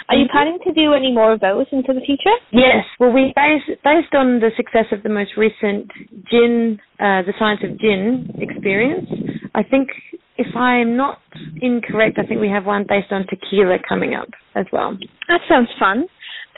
Are 0.08 0.16
you 0.16 0.26
planning 0.30 0.58
to 0.64 0.72
do 0.72 0.92
any 0.92 1.12
more 1.12 1.32
of 1.32 1.40
those 1.40 1.66
into 1.72 1.92
the 1.92 2.00
future? 2.04 2.36
Yes. 2.52 2.84
Well, 3.00 3.12
we 3.12 3.32
based 3.34 3.80
based 3.82 4.14
on 4.14 4.40
the 4.40 4.50
success 4.56 4.86
of 4.92 5.02
the 5.02 5.08
most 5.08 5.32
recent 5.36 5.90
gin, 6.30 6.78
uh, 7.00 7.22
the 7.24 7.32
science 7.38 7.60
of 7.64 7.78
gin 7.80 8.28
experience. 8.38 9.08
I 9.54 9.62
think 9.62 9.88
if 10.36 10.54
I'm 10.56 10.96
not 10.96 11.20
incorrect, 11.62 12.18
I 12.18 12.26
think 12.26 12.40
we 12.40 12.48
have 12.48 12.66
one 12.66 12.84
based 12.88 13.12
on 13.12 13.26
tequila 13.28 13.78
coming 13.88 14.14
up 14.14 14.28
as 14.54 14.66
well. 14.72 14.96
That 15.28 15.40
sounds 15.48 15.68
fun. 15.78 16.06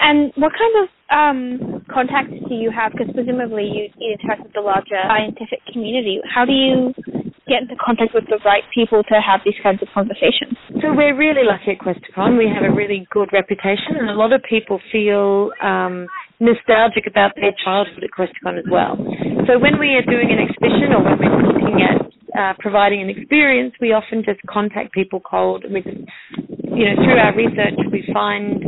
And 0.01 0.33
what 0.37 0.53
kind 0.53 0.75
of 0.83 0.89
um, 1.09 1.85
contacts 1.93 2.33
do 2.49 2.55
you 2.55 2.71
have? 2.71 2.93
Because 2.93 3.09
presumably 3.15 3.65
you, 3.65 3.89
you 3.97 4.17
interact 4.21 4.43
with 4.43 4.53
the 4.53 4.61
larger 4.61 5.01
scientific 5.09 5.61
community. 5.73 6.21
How 6.29 6.45
do 6.45 6.53
you 6.53 6.93
get 7.49 7.63
into 7.63 7.77
contact 7.79 8.13
with 8.13 8.27
the 8.27 8.39
right 8.45 8.65
people 8.75 9.03
to 9.07 9.17
have 9.23 9.41
these 9.45 9.59
kinds 9.63 9.81
of 9.83 9.89
conversations? 9.95 10.59
So 10.83 10.91
we're 10.91 11.17
really 11.17 11.47
lucky 11.47 11.73
at 11.73 11.79
Questacon. 11.79 12.37
We 12.37 12.51
have 12.51 12.67
a 12.67 12.75
really 12.75 13.07
good 13.11 13.31
reputation, 13.33 13.97
and 13.99 14.11
a 14.11 14.15
lot 14.15 14.33
of 14.33 14.43
people 14.49 14.81
feel 14.91 15.53
um, 15.63 16.07
nostalgic 16.41 17.07
about 17.07 17.33
their 17.37 17.55
childhood 17.65 18.03
at 18.03 18.11
Questacon 18.11 18.59
as 18.59 18.67
well. 18.71 18.99
So 19.47 19.59
when 19.59 19.79
we 19.79 19.95
are 19.95 20.05
doing 20.05 20.35
an 20.35 20.43
exhibition 20.43 20.91
or 20.91 21.07
when 21.07 21.19
we're 21.23 21.47
looking 21.47 21.79
at 21.87 22.03
uh, 22.37 22.53
providing 22.59 23.01
an 23.01 23.11
experience, 23.11 23.75
we 23.81 23.93
often 23.93 24.23
just 24.25 24.41
contact 24.51 24.93
people 24.93 25.21
cold. 25.21 25.65
We 25.71 25.81
just, 25.81 26.03
you 26.75 26.85
know, 26.85 26.95
through 26.99 27.19
our 27.19 27.35
research, 27.35 27.79
we 27.91 28.05
find 28.13 28.65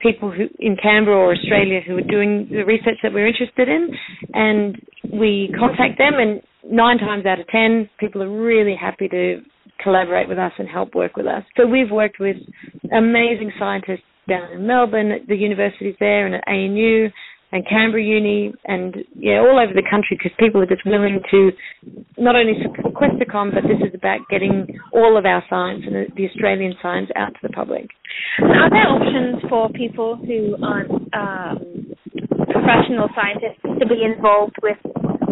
people 0.00 0.30
who 0.30 0.48
in 0.58 0.76
Canberra 0.76 1.16
or 1.16 1.32
Australia 1.32 1.80
who 1.86 1.96
are 1.96 2.08
doing 2.08 2.48
the 2.50 2.64
research 2.64 2.98
that 3.02 3.12
we're 3.12 3.26
interested 3.26 3.68
in, 3.68 3.88
and 4.34 4.80
we 5.12 5.54
contact 5.58 5.98
them. 5.98 6.14
And 6.18 6.42
nine 6.70 6.98
times 6.98 7.26
out 7.26 7.40
of 7.40 7.46
ten, 7.48 7.88
people 7.98 8.22
are 8.22 8.30
really 8.30 8.76
happy 8.78 9.08
to 9.08 9.40
collaborate 9.82 10.28
with 10.28 10.38
us 10.38 10.52
and 10.58 10.68
help 10.68 10.94
work 10.94 11.16
with 11.16 11.26
us. 11.26 11.42
So 11.56 11.66
we've 11.66 11.90
worked 11.90 12.18
with 12.20 12.36
amazing 12.92 13.52
scientists 13.58 14.06
down 14.28 14.52
in 14.52 14.66
Melbourne, 14.66 15.12
at 15.12 15.26
the 15.28 15.36
universities 15.36 15.94
there, 16.00 16.26
and 16.26 16.34
at 16.36 16.44
ANU, 16.48 17.10
and 17.54 17.64
Canberra 17.68 18.02
Uni 18.02 18.52
and 18.64 18.96
yeah, 19.14 19.38
all 19.38 19.62
over 19.62 19.72
the 19.72 19.86
country 19.88 20.18
because 20.18 20.32
people 20.40 20.60
are 20.60 20.66
just 20.66 20.84
willing 20.84 21.20
to 21.30 21.50
not 22.18 22.34
only 22.34 22.54
support 22.60 22.94
Questacon, 22.94 23.54
but 23.54 23.62
this 23.62 23.78
is 23.78 23.94
about 23.94 24.26
getting 24.28 24.66
all 24.92 25.16
of 25.16 25.24
our 25.24 25.42
science 25.48 25.84
and 25.86 25.94
the 26.16 26.28
Australian 26.28 26.74
science 26.82 27.10
out 27.14 27.32
to 27.34 27.38
the 27.44 27.50
public. 27.50 27.86
Are 28.42 28.70
there 28.70 28.90
options 28.90 29.44
for 29.48 29.70
people 29.70 30.16
who 30.16 30.56
aren't 30.66 30.90
um, 31.14 31.94
professional 32.50 33.06
scientists 33.14 33.62
to 33.62 33.86
be 33.86 34.02
involved 34.02 34.56
with 34.60 34.78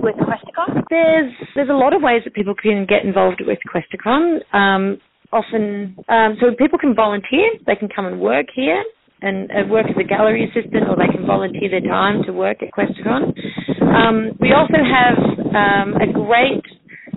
with 0.02 0.16
Questacon? 0.16 0.82
There's 0.90 1.32
there's 1.54 1.70
a 1.70 1.78
lot 1.78 1.94
of 1.94 2.02
ways 2.02 2.22
that 2.24 2.34
people 2.34 2.54
can 2.54 2.86
get 2.86 3.04
involved 3.04 3.40
with 3.46 3.58
Questacon. 3.70 4.40
Um, 4.52 4.98
often, 5.32 5.96
um, 6.08 6.36
so 6.40 6.54
people 6.58 6.78
can 6.78 6.94
volunteer. 6.94 7.48
They 7.66 7.76
can 7.76 7.88
come 7.88 8.06
and 8.06 8.20
work 8.20 8.46
here 8.54 8.82
and 9.22 9.48
work 9.70 9.86
as 9.88 9.96
a 9.98 10.02
gallery 10.02 10.50
assistant, 10.50 10.88
or 10.90 10.96
they 10.96 11.06
can 11.06 11.24
volunteer 11.24 11.70
their 11.70 11.80
time 11.80 12.22
to 12.26 12.32
work 12.32 12.58
at 12.60 12.72
Questacon. 12.74 13.32
Um, 13.80 14.36
we 14.40 14.52
also 14.52 14.82
have 14.82 15.16
um, 15.54 15.94
a 16.02 16.12
great 16.12 16.64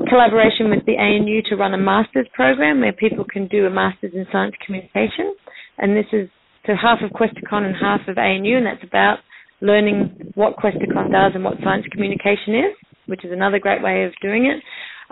collaboration 0.08 0.70
with 0.70 0.86
the 0.86 0.98
ANU 0.98 1.42
to 1.50 1.56
run 1.56 1.74
a 1.74 1.78
master's 1.78 2.28
program 2.34 2.82
where 2.82 2.94
people 2.94 3.26
can 3.26 3.48
do 3.48 3.66
a 3.66 3.72
master's 3.72 4.14
in 4.14 4.26
science 4.32 4.54
communication, 4.64 5.34
and 5.80 5.98
this 5.98 6.06
is 6.14 6.30
to 6.68 6.76
half 6.76 7.00
of 7.02 7.12
Questacon 7.12 7.66
and 7.66 7.76
half 7.76 8.02
of 8.08 8.18
ANU, 8.18 8.58
and 8.58 8.66
that's 8.66 8.84
about 8.84 9.18
learning 9.62 10.32
what 10.36 10.58
Questacon 10.58 11.12
does 11.12 11.32
and 11.34 11.44
what 11.44 11.56
science 11.64 11.86
communication 11.92 12.56
is, 12.56 12.76
which 13.08 13.24
is 13.24 13.32
another 13.32 13.60
great 13.60 13.82
way 13.82 14.04
of 14.04 14.12
doing 14.22 14.46
it. 14.46 14.62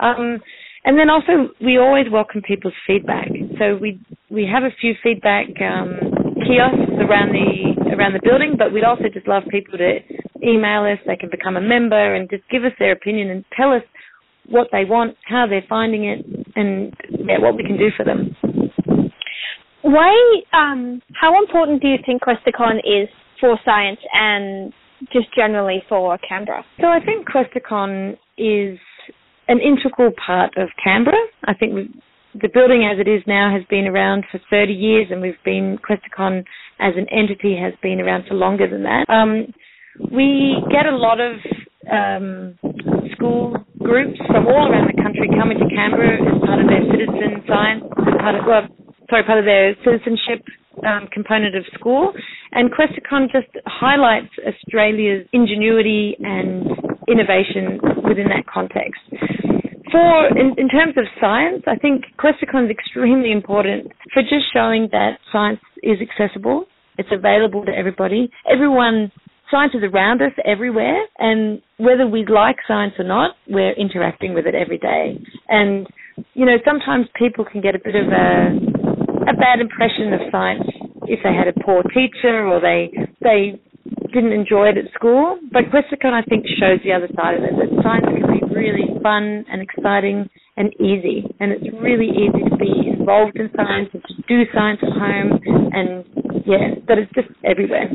Um, 0.00 0.40
and 0.84 0.98
then 0.98 1.08
also, 1.08 1.48
we 1.60 1.78
always 1.78 2.06
welcome 2.12 2.42
people's 2.42 2.74
feedback. 2.86 3.28
So 3.58 3.76
we 3.80 3.98
we 4.28 4.46
have 4.52 4.64
a 4.64 4.74
few 4.80 4.92
feedback 5.02 5.46
um, 5.62 5.96
kiosks 6.44 6.92
around 7.00 7.32
the 7.32 7.94
around 7.96 8.12
the 8.12 8.20
building, 8.22 8.56
but 8.58 8.72
we'd 8.72 8.84
also 8.84 9.04
just 9.12 9.26
love 9.26 9.44
people 9.50 9.78
to 9.78 9.98
email 10.42 10.84
us. 10.84 10.98
They 11.06 11.16
can 11.16 11.30
become 11.30 11.56
a 11.56 11.60
member 11.60 12.14
and 12.14 12.28
just 12.28 12.42
give 12.50 12.64
us 12.64 12.72
their 12.78 12.92
opinion 12.92 13.30
and 13.30 13.44
tell 13.56 13.72
us 13.72 13.82
what 14.50 14.68
they 14.72 14.84
want, 14.84 15.16
how 15.24 15.46
they're 15.48 15.64
finding 15.70 16.04
it, 16.04 16.26
and 16.54 16.94
yeah, 17.08 17.38
what 17.38 17.56
we 17.56 17.62
can 17.62 17.78
do 17.78 17.88
for 17.96 18.04
them. 18.04 18.36
Why? 19.80 20.12
Um, 20.52 21.00
how 21.14 21.42
important 21.42 21.80
do 21.80 21.88
you 21.88 21.96
think 22.04 22.22
Questacon 22.22 22.78
is 22.84 23.08
for 23.40 23.58
science 23.64 24.00
and 24.12 24.72
just 25.12 25.26
generally 25.36 25.82
for 25.88 26.18
Canberra? 26.28 26.64
So 26.80 26.86
I 26.86 26.98
think 27.04 27.28
Questacon 27.28 28.16
is 28.38 28.78
an 29.48 29.60
integral 29.60 30.12
part 30.24 30.56
of 30.56 30.68
Canberra. 30.82 31.18
I 31.44 31.54
think 31.54 31.92
the 32.34 32.48
building 32.52 32.88
as 32.90 32.98
it 32.98 33.08
is 33.08 33.22
now 33.26 33.52
has 33.54 33.64
been 33.68 33.86
around 33.86 34.24
for 34.30 34.40
30 34.50 34.72
years, 34.72 35.06
and 35.10 35.20
we've 35.20 35.42
been 35.44 35.78
Questacon 35.78 36.44
as 36.80 36.94
an 36.96 37.06
entity 37.10 37.56
has 37.56 37.74
been 37.82 38.00
around 38.00 38.24
for 38.26 38.34
longer 38.34 38.68
than 38.68 38.82
that. 38.82 39.06
Um, 39.08 39.46
we 40.10 40.56
get 40.70 40.86
a 40.86 40.96
lot 40.96 41.20
of 41.20 41.36
um, 41.90 42.58
school 43.14 43.54
groups 43.78 44.18
from 44.26 44.46
all 44.46 44.70
around 44.70 44.90
the 44.90 45.02
country 45.02 45.28
coming 45.38 45.58
to 45.58 45.68
Canberra 45.74 46.18
as 46.18 46.40
part 46.42 46.60
of 46.60 46.66
their 46.66 46.82
citizen 46.90 47.44
science, 47.46 47.84
part 48.18 48.34
of, 48.34 48.42
well, 48.46 48.66
sorry, 49.10 49.24
part 49.24 49.38
of 49.38 49.44
their 49.44 49.74
citizenship 49.84 50.44
um, 50.86 51.08
component 51.12 51.56
of 51.56 51.64
school. 51.74 52.12
And 52.52 52.70
Questacon 52.70 53.30
just 53.30 53.50
highlights 53.66 54.32
Australia's 54.46 55.26
ingenuity 55.32 56.16
and 56.20 56.66
innovation 57.08 57.80
within 58.02 58.28
that 58.28 58.46
context 58.52 59.00
for 59.94 60.26
in, 60.36 60.54
in 60.58 60.68
terms 60.68 60.94
of 60.96 61.04
science, 61.20 61.62
I 61.68 61.76
think 61.76 62.02
Questacon 62.18 62.64
is 62.64 62.70
extremely 62.70 63.30
important 63.30 63.92
for 64.12 64.22
just 64.22 64.50
showing 64.52 64.88
that 64.90 65.18
science 65.30 65.60
is 65.84 65.98
accessible. 66.02 66.64
It's 66.98 67.08
available 67.12 67.64
to 67.64 67.70
everybody. 67.70 68.28
Everyone, 68.50 69.12
science 69.52 69.72
is 69.74 69.82
around 69.84 70.20
us 70.20 70.32
everywhere, 70.44 70.98
and 71.18 71.62
whether 71.76 72.08
we 72.08 72.26
like 72.26 72.56
science 72.66 72.94
or 72.98 73.04
not, 73.04 73.36
we're 73.48 73.72
interacting 73.74 74.34
with 74.34 74.46
it 74.46 74.54
every 74.56 74.78
day. 74.78 75.16
And 75.48 75.86
you 76.34 76.44
know, 76.44 76.56
sometimes 76.64 77.06
people 77.16 77.44
can 77.44 77.60
get 77.60 77.74
a 77.76 77.78
bit 77.78 77.94
of 77.94 78.08
a 78.08 78.58
a 79.28 79.34
bad 79.36 79.60
impression 79.60 80.12
of 80.12 80.20
science 80.30 80.64
if 81.08 81.20
they 81.22 81.34
had 81.34 81.48
a 81.48 81.56
poor 81.64 81.82
teacher 81.94 82.46
or 82.46 82.60
they 82.60 82.92
they 83.20 83.60
didn't 84.12 84.32
enjoy 84.32 84.68
it 84.70 84.78
at 84.78 84.92
school. 84.94 85.38
But 85.52 85.68
Questacon, 85.68 86.12
I 86.12 86.22
think, 86.22 86.46
shows 86.58 86.80
the 86.84 86.92
other 86.92 87.08
side 87.16 87.36
of 87.36 87.44
it 87.44 87.54
that 87.58 87.70
science 87.82 88.06
can 88.06 88.24
be 88.30 88.40
really 88.54 88.88
fun 89.02 89.44
and 89.50 89.60
exciting 89.60 90.28
and 90.56 90.72
easy. 90.80 91.26
And 91.40 91.52
it's 91.52 91.66
really 91.82 92.08
easy 92.08 92.42
to 92.48 92.56
be 92.56 92.94
involved 92.96 93.36
in 93.36 93.50
science 93.56 93.90
and 93.92 94.02
to 94.04 94.14
do 94.28 94.44
science 94.54 94.80
at 94.82 94.94
home. 94.94 95.40
And 95.74 96.04
yeah, 96.46 96.78
that 96.88 96.98
it's 96.98 97.12
just 97.12 97.28
everywhere. 97.44 97.90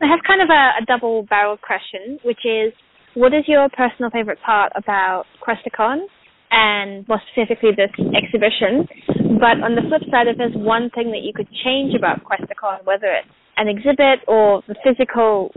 I 0.00 0.06
have 0.06 0.20
kind 0.26 0.40
of 0.40 0.48
a, 0.48 0.80
a 0.80 0.84
double 0.86 1.24
barrel 1.24 1.58
question, 1.58 2.18
which 2.24 2.46
is 2.46 2.72
what 3.14 3.34
is 3.34 3.44
your 3.46 3.68
personal 3.70 4.10
favorite 4.10 4.38
part 4.44 4.72
about 4.76 5.24
Questacon? 5.42 6.06
and 6.54 7.06
more 7.08 7.20
specifically 7.32 7.70
this 7.76 7.90
exhibition. 8.14 8.86
But 9.40 9.62
on 9.62 9.74
the 9.74 9.82
flip 9.88 10.02
side, 10.10 10.26
if 10.28 10.38
there's 10.38 10.54
one 10.54 10.90
thing 10.90 11.10
that 11.10 11.22
you 11.22 11.32
could 11.34 11.48
change 11.64 11.94
about 11.94 12.22
Questacon, 12.24 12.84
whether 12.84 13.12
it's 13.12 13.28
an 13.56 13.68
exhibit 13.68 14.22
or 14.26 14.62
the 14.68 14.74
physical 14.82 15.50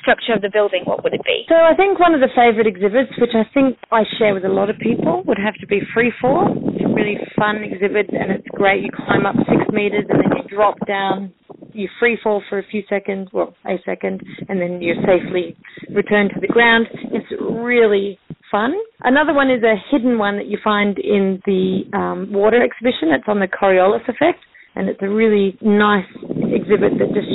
structure 0.00 0.34
of 0.34 0.42
the 0.42 0.50
building, 0.52 0.82
what 0.84 1.02
would 1.02 1.14
it 1.14 1.24
be? 1.24 1.44
So 1.48 1.56
I 1.56 1.74
think 1.74 1.98
one 1.98 2.14
of 2.14 2.20
the 2.20 2.30
favourite 2.36 2.66
exhibits, 2.66 3.10
which 3.18 3.34
I 3.34 3.42
think 3.52 3.76
I 3.90 4.04
share 4.18 4.34
with 4.34 4.44
a 4.44 4.52
lot 4.52 4.70
of 4.70 4.78
people, 4.78 5.24
would 5.26 5.38
have 5.38 5.54
to 5.60 5.66
be 5.66 5.80
Freefall. 5.96 6.54
It's 6.76 6.84
a 6.84 6.92
really 6.94 7.18
fun 7.36 7.64
exhibit 7.64 8.10
and 8.12 8.30
it's 8.30 8.46
great. 8.54 8.84
You 8.84 8.90
climb 8.94 9.26
up 9.26 9.34
six 9.48 9.64
metres 9.72 10.04
and 10.08 10.20
then 10.20 10.30
you 10.36 10.56
drop 10.56 10.76
down. 10.86 11.32
You 11.72 11.88
free 11.98 12.18
fall 12.22 12.42
for 12.48 12.58
a 12.58 12.66
few 12.70 12.82
seconds, 12.88 13.28
well, 13.32 13.54
a 13.64 13.76
second, 13.84 14.22
and 14.48 14.60
then 14.60 14.82
you 14.82 14.94
safely 15.06 15.56
return 15.94 16.28
to 16.34 16.40
the 16.40 16.48
ground. 16.48 16.86
It's 17.12 17.30
really 17.40 18.18
fun. 18.50 18.74
Another 19.00 19.32
one 19.32 19.50
is 19.50 19.62
a 19.62 19.74
hidden 19.90 20.18
one 20.18 20.36
that 20.36 20.46
you 20.46 20.58
find 20.62 20.98
in 20.98 21.40
the 21.46 21.82
um, 21.96 22.32
water 22.32 22.62
exhibition. 22.62 23.12
It's 23.12 23.28
on 23.28 23.40
the 23.40 23.48
Coriolis 23.48 24.02
effect, 24.08 24.40
and 24.74 24.88
it's 24.88 25.00
a 25.02 25.08
really 25.08 25.56
nice 25.62 26.08
exhibit 26.52 26.98
that 26.98 27.14
just 27.14 27.30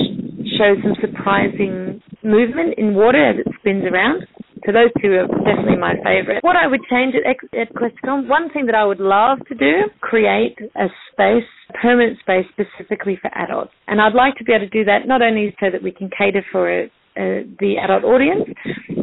shows 0.58 0.78
some 0.84 0.96
surprising 1.02 2.02
movement 2.24 2.76
in 2.78 2.96
water 2.96 3.30
as 3.30 3.36
it 3.40 3.48
spins 3.60 3.84
around. 3.86 4.26
So 4.66 4.72
those 4.72 4.90
two 5.00 5.14
are 5.14 5.28
definitely 5.46 5.78
my 5.78 5.94
favourite. 6.04 6.44
What 6.44 6.56
I 6.56 6.66
would 6.66 6.82
change 6.90 7.14
at, 7.14 7.38
at 7.54 7.70
Questacon, 7.76 8.28
one 8.28 8.50
thing 8.50 8.66
that 8.66 8.74
I 8.74 8.84
would 8.84 9.00
love 9.00 9.38
to 9.48 9.56
do, 9.56 9.86
create 10.02 10.58
a 10.76 10.88
space, 11.12 11.46
permanent 11.80 12.18
space 12.20 12.46
specifically 12.50 13.20
for 13.22 13.30
adults. 13.38 13.72
And 13.88 14.02
I'd 14.02 14.16
like 14.16 14.36
to 14.38 14.44
be 14.44 14.54
able 14.54 14.66
to 14.66 14.70
do 14.70 14.84
that 14.86 15.06
not 15.08 15.22
only 15.22 15.56
so 15.60 15.68
that 15.72 15.84
we 15.84 15.92
can 15.92 16.10
cater 16.18 16.44
for 16.52 16.72
a, 16.72 16.90
uh, 17.16 17.48
the 17.60 17.80
adult 17.80 18.04
audience, 18.04 18.44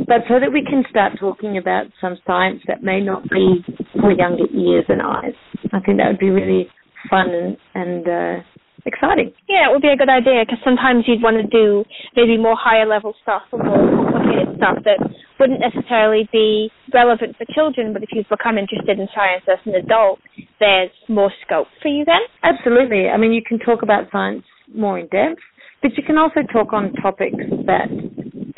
but 0.04 0.20
so 0.28 0.36
that 0.36 0.52
we 0.52 0.60
can 0.60 0.84
start 0.90 1.16
talking 1.18 1.56
about 1.56 1.86
some 2.00 2.18
science 2.26 2.60
that 2.68 2.82
may 2.82 3.00
not 3.00 3.22
be 3.30 3.64
for 4.00 4.12
younger 4.12 4.44
ears 4.52 4.84
and 4.88 5.00
eyes. 5.00 5.36
I 5.72 5.80
think 5.80 5.96
that 5.96 6.08
would 6.12 6.20
be 6.20 6.28
really 6.28 6.68
fun 7.08 7.32
and, 7.32 7.56
and 7.74 8.04
uh, 8.04 8.36
exciting. 8.84 9.32
Yeah, 9.48 9.68
it 9.68 9.72
would 9.72 9.80
be 9.80 9.88
a 9.88 9.96
good 9.96 10.12
idea 10.12 10.44
because 10.44 10.60
sometimes 10.64 11.04
you'd 11.08 11.22
want 11.22 11.40
to 11.40 11.48
do 11.48 11.84
maybe 12.16 12.36
more 12.36 12.56
higher 12.56 12.86
level 12.86 13.14
stuff 13.22 13.42
or 13.52 13.64
more 13.64 13.80
complicated 13.80 14.60
stuff 14.60 14.76
that 14.84 15.00
wouldn't 15.40 15.64
necessarily 15.64 16.28
be 16.32 16.70
relevant 16.92 17.36
for 17.40 17.46
children, 17.54 17.92
but 17.92 18.02
if 18.02 18.10
you've 18.12 18.28
become 18.28 18.58
interested 18.58 19.00
in 19.00 19.08
science 19.14 19.42
as 19.48 19.58
an 19.64 19.74
adult, 19.74 20.20
there's 20.60 20.92
more 21.08 21.32
scope 21.44 21.66
for 21.80 21.88
you 21.88 22.04
then? 22.04 22.20
Absolutely. 22.44 23.08
I 23.08 23.16
mean, 23.16 23.32
you 23.32 23.42
can 23.42 23.58
talk 23.58 23.82
about 23.82 24.12
science 24.12 24.44
more 24.68 24.98
in 24.98 25.08
depth 25.08 25.40
but 25.82 25.90
you 25.96 26.02
can 26.04 26.16
also 26.16 26.40
talk 26.52 26.72
on 26.72 26.92
topics 27.02 27.36
that 27.66 27.90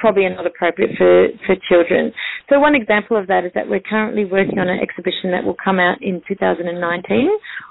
probably 0.05 0.27
are 0.29 0.37
not 0.37 0.47
appropriate 0.47 0.91
for, 0.99 1.29
for 1.49 1.57
children. 1.65 2.13
So 2.53 2.61
one 2.61 2.75
example 2.75 3.17
of 3.17 3.27
that 3.29 3.47
is 3.49 3.53
that 3.55 3.65
we're 3.73 3.81
currently 3.81 4.27
working 4.27 4.59
on 4.59 4.69
an 4.69 4.77
exhibition 4.77 5.33
that 5.33 5.49
will 5.49 5.57
come 5.57 5.81
out 5.81 5.97
in 6.03 6.21
2019 6.29 6.77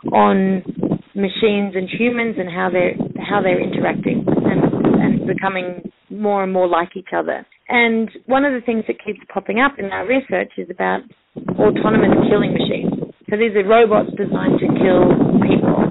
on 0.09 0.65
machines 1.13 1.77
and 1.77 1.85
humans 1.85 2.41
and 2.41 2.49
how 2.49 2.73
they're 2.73 2.97
how 3.21 3.37
they're 3.45 3.61
interacting 3.61 4.25
and, 4.25 4.65
and 4.97 5.27
becoming 5.29 5.85
more 6.09 6.41
and 6.43 6.51
more 6.51 6.67
like 6.67 6.97
each 6.97 7.13
other. 7.15 7.45
And 7.69 8.09
one 8.25 8.45
of 8.45 8.53
the 8.57 8.65
things 8.65 8.83
that 8.87 8.97
keeps 9.05 9.19
popping 9.31 9.59
up 9.59 9.77
in 9.77 9.93
our 9.93 10.07
research 10.07 10.57
is 10.57 10.67
about 10.73 11.01
autonomous 11.53 12.17
killing 12.33 12.57
machines. 12.57 13.13
So 13.29 13.37
these 13.37 13.53
are 13.53 13.61
robots 13.61 14.09
designed 14.17 14.57
to 14.57 14.67
kill 14.81 15.05
people. 15.37 15.85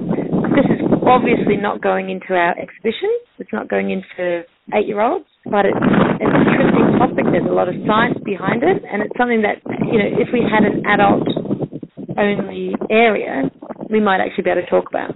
This 0.59 0.67
is 0.75 0.83
obviously 1.07 1.55
not 1.55 1.81
going 1.81 2.11
into 2.11 2.35
our 2.35 2.59
exhibition. 2.59 3.15
It's 3.39 3.53
not 3.53 3.71
going 3.71 3.91
into 3.91 4.43
eight-year-olds, 4.75 5.27
but 5.53 5.69
it's, 5.69 5.77
it's 5.77 6.33
an 6.33 6.43
interesting 6.49 6.89
topic. 6.97 7.25
There's 7.29 7.45
a 7.45 7.53
lot 7.53 7.69
of 7.69 7.77
science 7.85 8.17
behind 8.25 8.65
it, 8.65 8.81
and 8.89 9.05
it's 9.05 9.13
something 9.21 9.45
that 9.45 9.61
you 9.85 10.01
know, 10.01 10.09
if 10.17 10.33
we 10.33 10.41
had 10.41 10.65
an 10.65 10.81
adult-only 10.89 12.73
area, 12.89 13.53
we 13.93 14.01
might 14.01 14.25
actually 14.25 14.49
be 14.49 14.51
able 14.57 14.65
to 14.65 14.73
talk 14.73 14.89
about. 14.89 15.13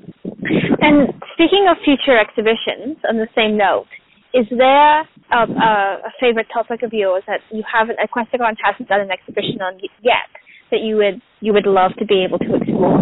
And 0.85 1.17
speaking 1.33 1.65
of 1.73 1.81
future 1.81 2.21
exhibitions, 2.21 3.01
on 3.09 3.17
the 3.17 3.33
same 3.33 3.57
note, 3.57 3.89
is 4.37 4.45
there 4.53 5.09
a, 5.33 5.41
a, 5.49 5.73
a 6.05 6.13
favorite 6.21 6.53
topic 6.53 6.85
of 6.85 6.93
yours 6.93 7.25
that 7.27 7.41
you 7.51 7.65
haven't, 7.65 7.97
Questacon 8.13 8.61
hasn't 8.61 8.93
done 8.93 9.01
an 9.01 9.11
exhibition 9.11 9.65
on 9.65 9.81
yet 10.05 10.29
that 10.71 10.85
you 10.85 10.97
would 10.97 11.23
you 11.41 11.53
would 11.53 11.67
love 11.67 11.93
to 11.99 12.05
be 12.05 12.25
able 12.27 12.39
to 12.39 12.57
explore? 12.57 13.01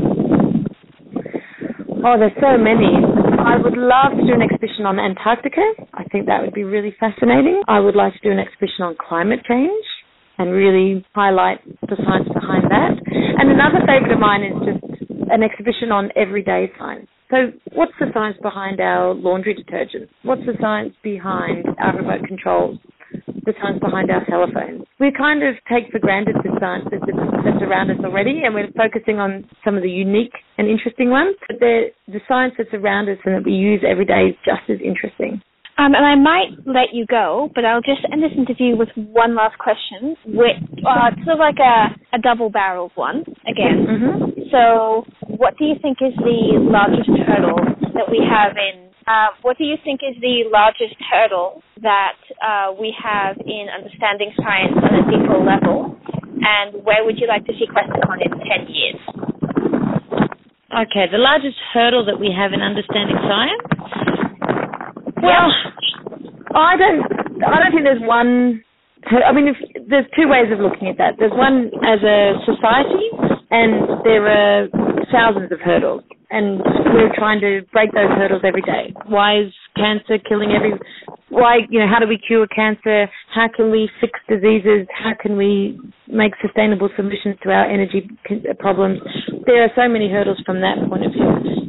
Oh, 2.07 2.15
there's 2.21 2.37
so 2.37 2.61
many. 2.61 2.93
I 3.41 3.57
would 3.57 3.77
love 3.77 4.13
to 4.17 4.23
do 4.25 4.35
an 4.35 4.43
exhibition 4.43 4.85
on 4.85 5.01
Antarctica. 5.01 5.65
Think 6.15 6.31
that 6.31 6.43
would 6.43 6.55
be 6.55 6.63
really 6.63 6.95
fascinating. 7.01 7.61
I 7.67 7.81
would 7.81 7.97
like 7.97 8.13
to 8.15 8.21
do 8.23 8.31
an 8.31 8.39
exhibition 8.39 8.87
on 8.87 8.95
climate 8.95 9.41
change 9.49 9.83
and 10.39 10.53
really 10.53 11.05
highlight 11.13 11.59
the 11.83 11.99
science 12.07 12.31
behind 12.31 12.71
that. 12.71 12.95
And 13.11 13.51
another 13.51 13.83
favourite 13.83 14.15
of 14.15 14.21
mine 14.23 14.47
is 14.47 14.55
just 14.63 15.11
an 15.35 15.43
exhibition 15.43 15.91
on 15.91 16.15
everyday 16.15 16.71
science. 16.79 17.09
So, 17.35 17.51
what's 17.75 17.99
the 17.99 18.15
science 18.15 18.37
behind 18.41 18.79
our 18.79 19.13
laundry 19.13 19.55
detergent? 19.55 20.09
What's 20.23 20.47
the 20.47 20.55
science 20.61 20.95
behind 21.03 21.67
our 21.83 21.97
remote 21.97 22.23
controls? 22.29 22.79
The 23.43 23.55
science 23.61 23.81
behind 23.83 24.13
our 24.13 24.25
telephones. 24.31 24.87
We 25.01 25.11
kind 25.11 25.43
of 25.43 25.57
take 25.67 25.91
for 25.91 25.99
granted 25.99 26.37
the 26.47 26.55
science 26.63 26.87
that's, 26.93 27.11
that's 27.11 27.63
around 27.67 27.91
us 27.91 27.99
already, 28.05 28.43
and 28.45 28.55
we're 28.55 28.71
focusing 28.79 29.19
on 29.19 29.51
some 29.65 29.75
of 29.77 29.83
the 29.83 29.91
unique 29.91 30.39
and 30.59 30.71
interesting 30.71 31.11
ones. 31.11 31.35
But 31.49 31.59
the 31.59 32.23
science 32.29 32.55
that's 32.57 32.73
around 32.73 33.09
us 33.09 33.19
and 33.25 33.35
that 33.35 33.45
we 33.45 33.59
use 33.59 33.83
every 33.83 34.05
day 34.07 34.31
is 34.31 34.37
just 34.47 34.71
as 34.71 34.79
interesting. 34.79 35.43
Um, 35.77 35.91
and 35.91 36.07
I 36.07 36.15
might 36.15 36.55
let 36.67 36.95
you 36.95 37.05
go, 37.05 37.51
but 37.55 37.65
I'll 37.65 37.83
just 37.83 38.07
end 38.07 38.23
this 38.23 38.31
interview 38.39 38.77
with 38.79 38.91
one 38.95 39.35
last 39.35 39.59
question, 39.59 40.15
which 40.23 40.55
uh, 40.87 41.11
sort 41.27 41.35
of 41.35 41.43
like 41.43 41.59
a, 41.59 41.91
a 42.15 42.19
double-barreled 42.23 42.93
one 42.95 43.27
again. 43.43 43.83
Mm-hmm. 43.83 44.55
So, 44.55 45.03
what 45.27 45.59
do 45.59 45.65
you 45.65 45.75
think 45.83 45.99
is 45.99 46.15
the 46.23 46.63
largest 46.63 47.11
hurdle 47.27 47.59
that 47.91 48.07
we 48.07 48.23
have 48.23 48.55
in? 48.55 48.87
Uh, 49.11 49.35
what 49.43 49.59
do 49.59 49.65
you 49.65 49.75
think 49.83 49.99
is 50.07 50.15
the 50.23 50.47
largest 50.47 50.95
hurdle 51.11 51.61
that 51.83 52.23
uh, 52.39 52.71
we 52.79 52.95
have 52.95 53.35
in 53.43 53.67
understanding 53.67 54.31
science 54.39 54.79
on 54.79 54.95
a 54.95 55.03
deeper 55.11 55.43
level? 55.43 55.99
And 56.39 56.87
where 56.87 57.05
would 57.05 57.19
you 57.19 57.27
like 57.27 57.47
to 57.47 57.53
see 57.59 57.67
Questacon 57.67 58.23
in 58.23 58.31
ten 58.47 58.71
years? 58.71 59.01
Okay, 60.71 61.11
the 61.11 61.19
largest 61.19 61.59
hurdle 61.75 62.07
that 62.07 62.19
we 62.19 62.31
have 62.31 62.53
in 62.53 62.63
understanding 62.63 63.19
science 63.27 63.63
well, 65.25 65.49
I 66.55 66.77
don't. 66.77 67.03
I 67.43 67.57
don't 67.65 67.73
think 67.73 67.85
there's 67.85 68.05
one. 68.05 68.63
I 69.05 69.33
mean, 69.33 69.49
if, 69.49 69.57
there's 69.89 70.07
two 70.17 70.29
ways 70.29 70.49
of 70.53 70.61
looking 70.61 70.89
at 70.89 70.97
that. 70.97 71.17
There's 71.19 71.35
one 71.35 71.69
as 71.85 72.01
a 72.01 72.41
society, 72.49 73.09
and 73.51 74.01
there 74.05 74.25
are 74.29 74.69
thousands 75.13 75.53
of 75.53 75.61
hurdles, 75.61 76.03
and 76.31 76.61
we're 76.93 77.13
trying 77.15 77.41
to 77.41 77.61
break 77.73 77.93
those 77.93 78.09
hurdles 78.17 78.43
every 78.45 78.63
day. 78.63 78.95
Why 79.07 79.41
is 79.41 79.53
cancer 79.77 80.19
killing 80.29 80.53
every? 80.53 80.73
Why, 81.29 81.59
you 81.69 81.81
know, 81.81 81.87
how 81.91 81.99
do 81.99 82.07
we 82.07 82.19
cure 82.19 82.47
cancer? 82.47 83.11
How 83.35 83.49
can 83.55 83.71
we 83.71 83.91
fix 84.01 84.19
diseases? 84.29 84.87
How 84.95 85.13
can 85.21 85.37
we 85.37 85.79
make 86.07 86.33
sustainable 86.41 86.89
solutions 86.97 87.37
to 87.43 87.51
our 87.51 87.69
energy 87.69 88.09
problems? 88.59 89.01
There 89.47 89.65
are 89.65 89.71
so 89.75 89.89
many 89.89 90.09
hurdles 90.09 90.41
from 90.47 90.61
that 90.61 90.77
point 90.89 91.07
of 91.07 91.13
view. 91.13 91.64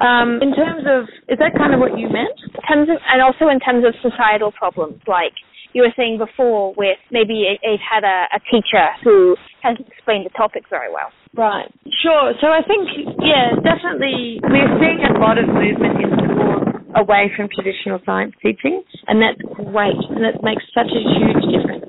Um, 0.00 0.40
in 0.40 0.56
terms 0.56 0.88
of, 0.88 1.08
is 1.28 1.36
that 1.38 1.52
kind 1.56 1.76
of 1.76 1.80
what 1.80 1.98
you 1.98 2.08
meant? 2.08 2.36
In 2.40 2.62
terms 2.64 2.88
of, 2.88 2.96
and 3.04 3.20
also 3.20 3.52
in 3.52 3.60
terms 3.60 3.84
of 3.84 3.92
societal 4.00 4.50
problems, 4.52 4.96
like 5.06 5.36
you 5.72 5.82
were 5.82 5.92
saying 5.96 6.18
before, 6.18 6.74
with 6.76 6.98
maybe 7.12 7.44
they've 7.62 7.84
had 7.84 8.02
a, 8.02 8.26
a 8.32 8.40
teacher 8.50 8.90
who 9.04 9.36
hasn't 9.62 9.86
explained 9.86 10.24
the 10.24 10.34
topic 10.34 10.64
very 10.68 10.90
well. 10.90 11.12
Right. 11.36 11.70
Sure. 12.02 12.32
So 12.40 12.48
I 12.48 12.64
think, 12.66 12.88
yeah, 13.20 13.54
definitely 13.62 14.40
we're 14.42 14.72
seeing 14.80 15.04
a 15.04 15.20
lot 15.20 15.38
of 15.38 15.46
movement 15.46 16.00
in 16.02 16.10
schools 16.16 16.80
away 16.96 17.30
from 17.36 17.46
traditional 17.54 18.00
science 18.04 18.34
teaching, 18.42 18.82
and 19.06 19.22
that's 19.22 19.38
great, 19.54 20.00
and 20.10 20.24
that 20.24 20.42
makes 20.42 20.64
such 20.74 20.90
a 20.90 21.02
huge 21.20 21.44
difference. 21.54 21.86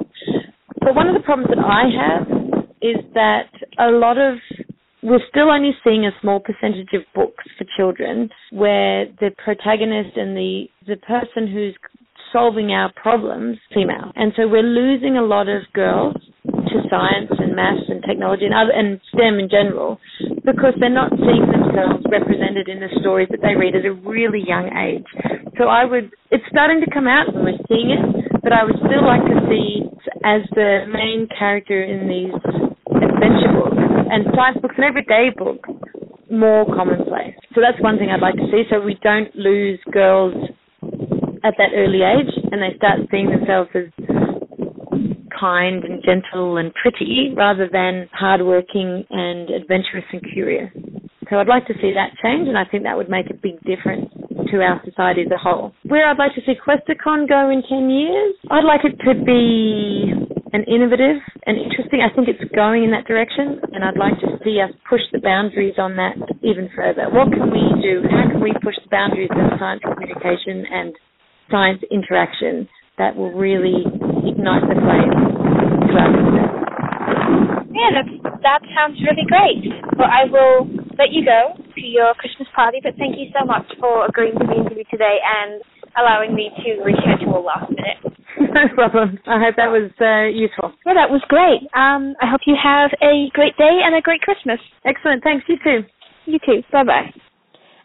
But 0.80 0.94
one 0.94 1.08
of 1.08 1.16
the 1.16 1.24
problems 1.26 1.50
that 1.50 1.64
I 1.64 1.90
have 1.90 2.28
is 2.82 2.98
that 3.14 3.50
a 3.80 3.90
lot 3.90 4.18
of 4.18 4.38
we're 5.04 5.20
still 5.30 5.50
only 5.50 5.72
seeing 5.84 6.06
a 6.06 6.12
small 6.22 6.40
percentage 6.40 6.90
of 6.94 7.02
books 7.16 7.44
for 7.58 7.66
children 7.76 8.30
where 8.52 9.06
the 9.20 9.32
protagonist 9.44 10.16
and 10.16 10.36
the 10.36 10.66
the 10.88 10.98
person 10.98 11.48
who's 11.52 11.76
solving 12.32 12.72
our 12.72 12.92
problems 12.96 13.58
female 13.74 14.12
and 14.16 14.32
so 14.36 14.48
we're 14.48 14.64
losing 14.64 15.18
a 15.18 15.22
lot 15.22 15.48
of 15.50 15.62
girls 15.74 16.16
to 16.72 16.80
science 16.90 17.32
and 17.38 17.56
maths 17.56 17.84
and 17.90 18.04
technology 18.08 18.46
and 18.46 18.54
other 18.54 18.72
and 18.72 19.00
STEM 19.14 19.40
in 19.40 19.50
general 19.50 20.00
because 20.46 20.74
they're 20.80 20.90
not 20.90 21.12
seeing 21.12 21.44
themselves 21.52 22.04
represented 22.10 22.68
in 22.68 22.80
the 22.80 22.90
stories 23.02 23.28
that 23.32 23.42
they 23.42 23.56
read 23.56 23.76
at 23.76 23.86
a 23.86 23.94
really 23.94 24.42
young 24.42 24.72
age. 24.72 25.06
So 25.58 25.68
I 25.68 25.86
would 25.86 26.12
it's 26.32 26.44
starting 26.50 26.82
to 26.82 26.90
come 26.90 27.08
out 27.08 27.28
and 27.28 27.44
we're 27.44 27.60
seeing 27.68 27.92
it, 27.92 28.42
but 28.42 28.54
I 28.54 28.64
would 28.64 28.80
still 28.88 29.04
like 29.06 29.22
to 29.28 29.38
see 29.52 29.84
as 30.24 30.42
the 30.56 30.88
main 30.88 31.28
character 31.38 31.84
in 31.84 32.08
these 32.08 32.34
adventure 32.90 33.52
books 33.54 33.71
and 34.12 34.26
science 34.36 34.58
books 34.62 34.76
and 34.78 34.86
everyday 34.86 35.32
books 35.36 35.70
more 36.30 36.66
commonplace. 36.66 37.36
So 37.56 37.62
that's 37.62 37.82
one 37.82 37.98
thing 37.98 38.10
I'd 38.10 38.22
like 38.22 38.36
to 38.36 38.48
see 38.52 38.64
so 38.70 38.80
we 38.80 39.00
don't 39.02 39.34
lose 39.36 39.80
girls 39.92 40.36
at 41.44 41.56
that 41.58 41.72
early 41.76 42.04
age 42.04 42.32
and 42.52 42.62
they 42.62 42.76
start 42.78 43.00
seeing 43.10 43.30
themselves 43.30 43.70
as 43.74 43.88
kind 45.40 45.84
and 45.84 46.04
gentle 46.04 46.58
and 46.58 46.72
pretty 46.76 47.34
rather 47.36 47.68
than 47.72 48.08
hardworking 48.14 49.04
and 49.10 49.50
adventurous 49.50 50.06
and 50.12 50.22
curious. 50.34 50.70
So 51.30 51.38
I'd 51.38 51.48
like 51.48 51.66
to 51.68 51.74
see 51.82 51.94
that 51.96 52.12
change 52.22 52.48
and 52.48 52.58
I 52.58 52.66
think 52.66 52.84
that 52.84 52.96
would 52.96 53.10
make 53.10 53.30
a 53.30 53.34
big 53.34 53.60
difference 53.64 54.12
to 54.52 54.58
our 54.62 54.82
society 54.86 55.22
as 55.22 55.32
a 55.32 55.38
whole. 55.38 55.74
Where 55.84 56.08
I'd 56.08 56.20
like 56.20 56.36
to 56.36 56.42
see 56.46 56.54
Questacon 56.54 57.28
go 57.28 57.50
in 57.50 57.64
10 57.68 57.90
years, 57.90 58.36
I'd 58.52 58.66
like 58.66 58.82
it 58.84 59.00
to 59.06 59.16
be 59.24 60.41
and 60.54 60.68
innovative 60.68 61.24
and 61.48 61.58
interesting. 61.58 62.04
I 62.04 62.14
think 62.14 62.28
it's 62.28 62.44
going 62.52 62.84
in 62.84 62.92
that 62.92 63.08
direction, 63.08 63.60
and 63.72 63.84
I'd 63.84 63.98
like 63.98 64.20
to 64.22 64.40
see 64.44 64.60
us 64.60 64.72
push 64.90 65.02
the 65.12 65.20
boundaries 65.20 65.76
on 65.80 65.96
that 65.96 66.20
even 66.44 66.70
further. 66.76 67.08
What 67.08 67.32
can 67.32 67.52
we 67.52 67.64
do? 67.82 68.04
How 68.12 68.28
can 68.32 68.42
we 68.44 68.52
push 68.60 68.76
the 68.84 68.92
boundaries 68.92 69.32
of 69.32 69.60
science 69.60 69.82
communication 69.84 70.68
and 70.68 70.94
science 71.50 71.82
interaction 71.92 72.68
that 72.98 73.16
will 73.16 73.32
really 73.32 73.88
ignite 74.28 74.64
the 74.68 74.76
flame 74.76 75.12
to 75.88 75.94
our? 75.96 76.12
Yeah, 77.72 77.98
that, 77.98 78.08
that 78.44 78.62
sounds 78.76 79.00
really 79.02 79.26
great. 79.26 79.64
Well, 79.98 80.12
I 80.12 80.28
will 80.28 80.68
let 81.00 81.16
you 81.16 81.24
go 81.24 81.56
to 81.56 81.82
your 81.82 82.14
Christmas 82.20 82.48
party, 82.54 82.78
but 82.84 82.94
thank 83.00 83.16
you 83.18 83.32
so 83.32 83.46
much 83.46 83.66
for 83.80 84.06
agreeing 84.06 84.38
to 84.38 84.46
be 84.46 84.60
interviewed 84.60 84.88
today 84.92 85.18
and 85.24 85.64
allowing 85.98 86.36
me 86.36 86.52
to 86.62 86.84
reschedule 86.84 87.44
last 87.44 87.72
minute. 87.72 88.21
No 88.54 88.68
problem. 88.74 89.20
I 89.28 89.40
hope 89.40 89.56
that 89.58 89.70
was 89.72 89.92
uh, 90.02 90.30
useful. 90.30 90.74
Yeah, 90.86 90.94
that 90.94 91.10
was 91.10 91.22
great. 91.28 91.62
Um, 91.74 92.16
I 92.22 92.30
hope 92.30 92.42
you 92.46 92.56
have 92.62 92.92
a 93.02 93.30
great 93.34 93.58
day 93.58 93.82
and 93.84 93.96
a 93.96 94.02
great 94.02 94.22
Christmas. 94.22 94.60
Excellent. 94.86 95.24
Thanks. 95.24 95.46
You 95.48 95.58
too. 95.64 95.82
You 96.26 96.40
too. 96.46 96.64
Bye 96.72 96.84
bye. 96.84 97.14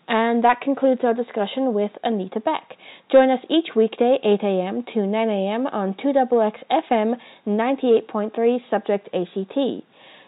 And 0.08 0.44
that 0.44 0.60
concludes 0.60 1.00
our 1.02 1.14
discussion 1.14 1.74
with 1.74 1.90
Anita 2.04 2.38
Beck. 2.40 2.76
Join 3.10 3.30
us 3.30 3.40
each 3.50 3.74
weekday, 3.74 4.18
8 4.22 4.40
a.m. 4.42 4.84
to 4.94 5.06
9 5.06 5.28
a.m. 5.28 5.66
on 5.66 5.94
2XX 5.94 6.52
FM 6.70 7.14
98.3 7.46 8.58
Subject 8.70 9.08
ACT. 9.12 9.58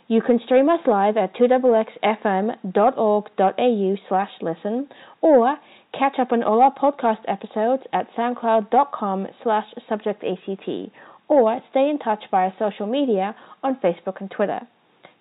You 0.08 0.20
can 0.22 0.40
stream 0.44 0.68
us 0.68 0.80
live 0.86 1.16
at 1.16 1.34
2xxfm.org.au 1.36 3.96
slash 4.08 4.30
listen 4.40 4.88
or 5.20 5.58
Catch 5.96 6.18
up 6.20 6.32
on 6.32 6.42
all 6.42 6.60
our 6.60 6.74
podcast 6.74 7.20
episodes 7.26 7.82
at 7.92 8.08
soundcloud.com 8.16 9.26
slash 9.42 9.64
subjectact 9.90 10.90
or 11.28 11.60
stay 11.70 11.88
in 11.88 11.98
touch 11.98 12.22
via 12.30 12.50
social 12.58 12.86
media 12.86 13.34
on 13.62 13.76
Facebook 13.76 14.20
and 14.20 14.30
Twitter. 14.30 14.60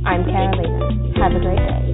I'm 0.05 0.25
Carolina. 0.25 1.15
Have 1.17 1.33
a 1.33 1.41
great 1.41 1.57
day. 1.57 1.93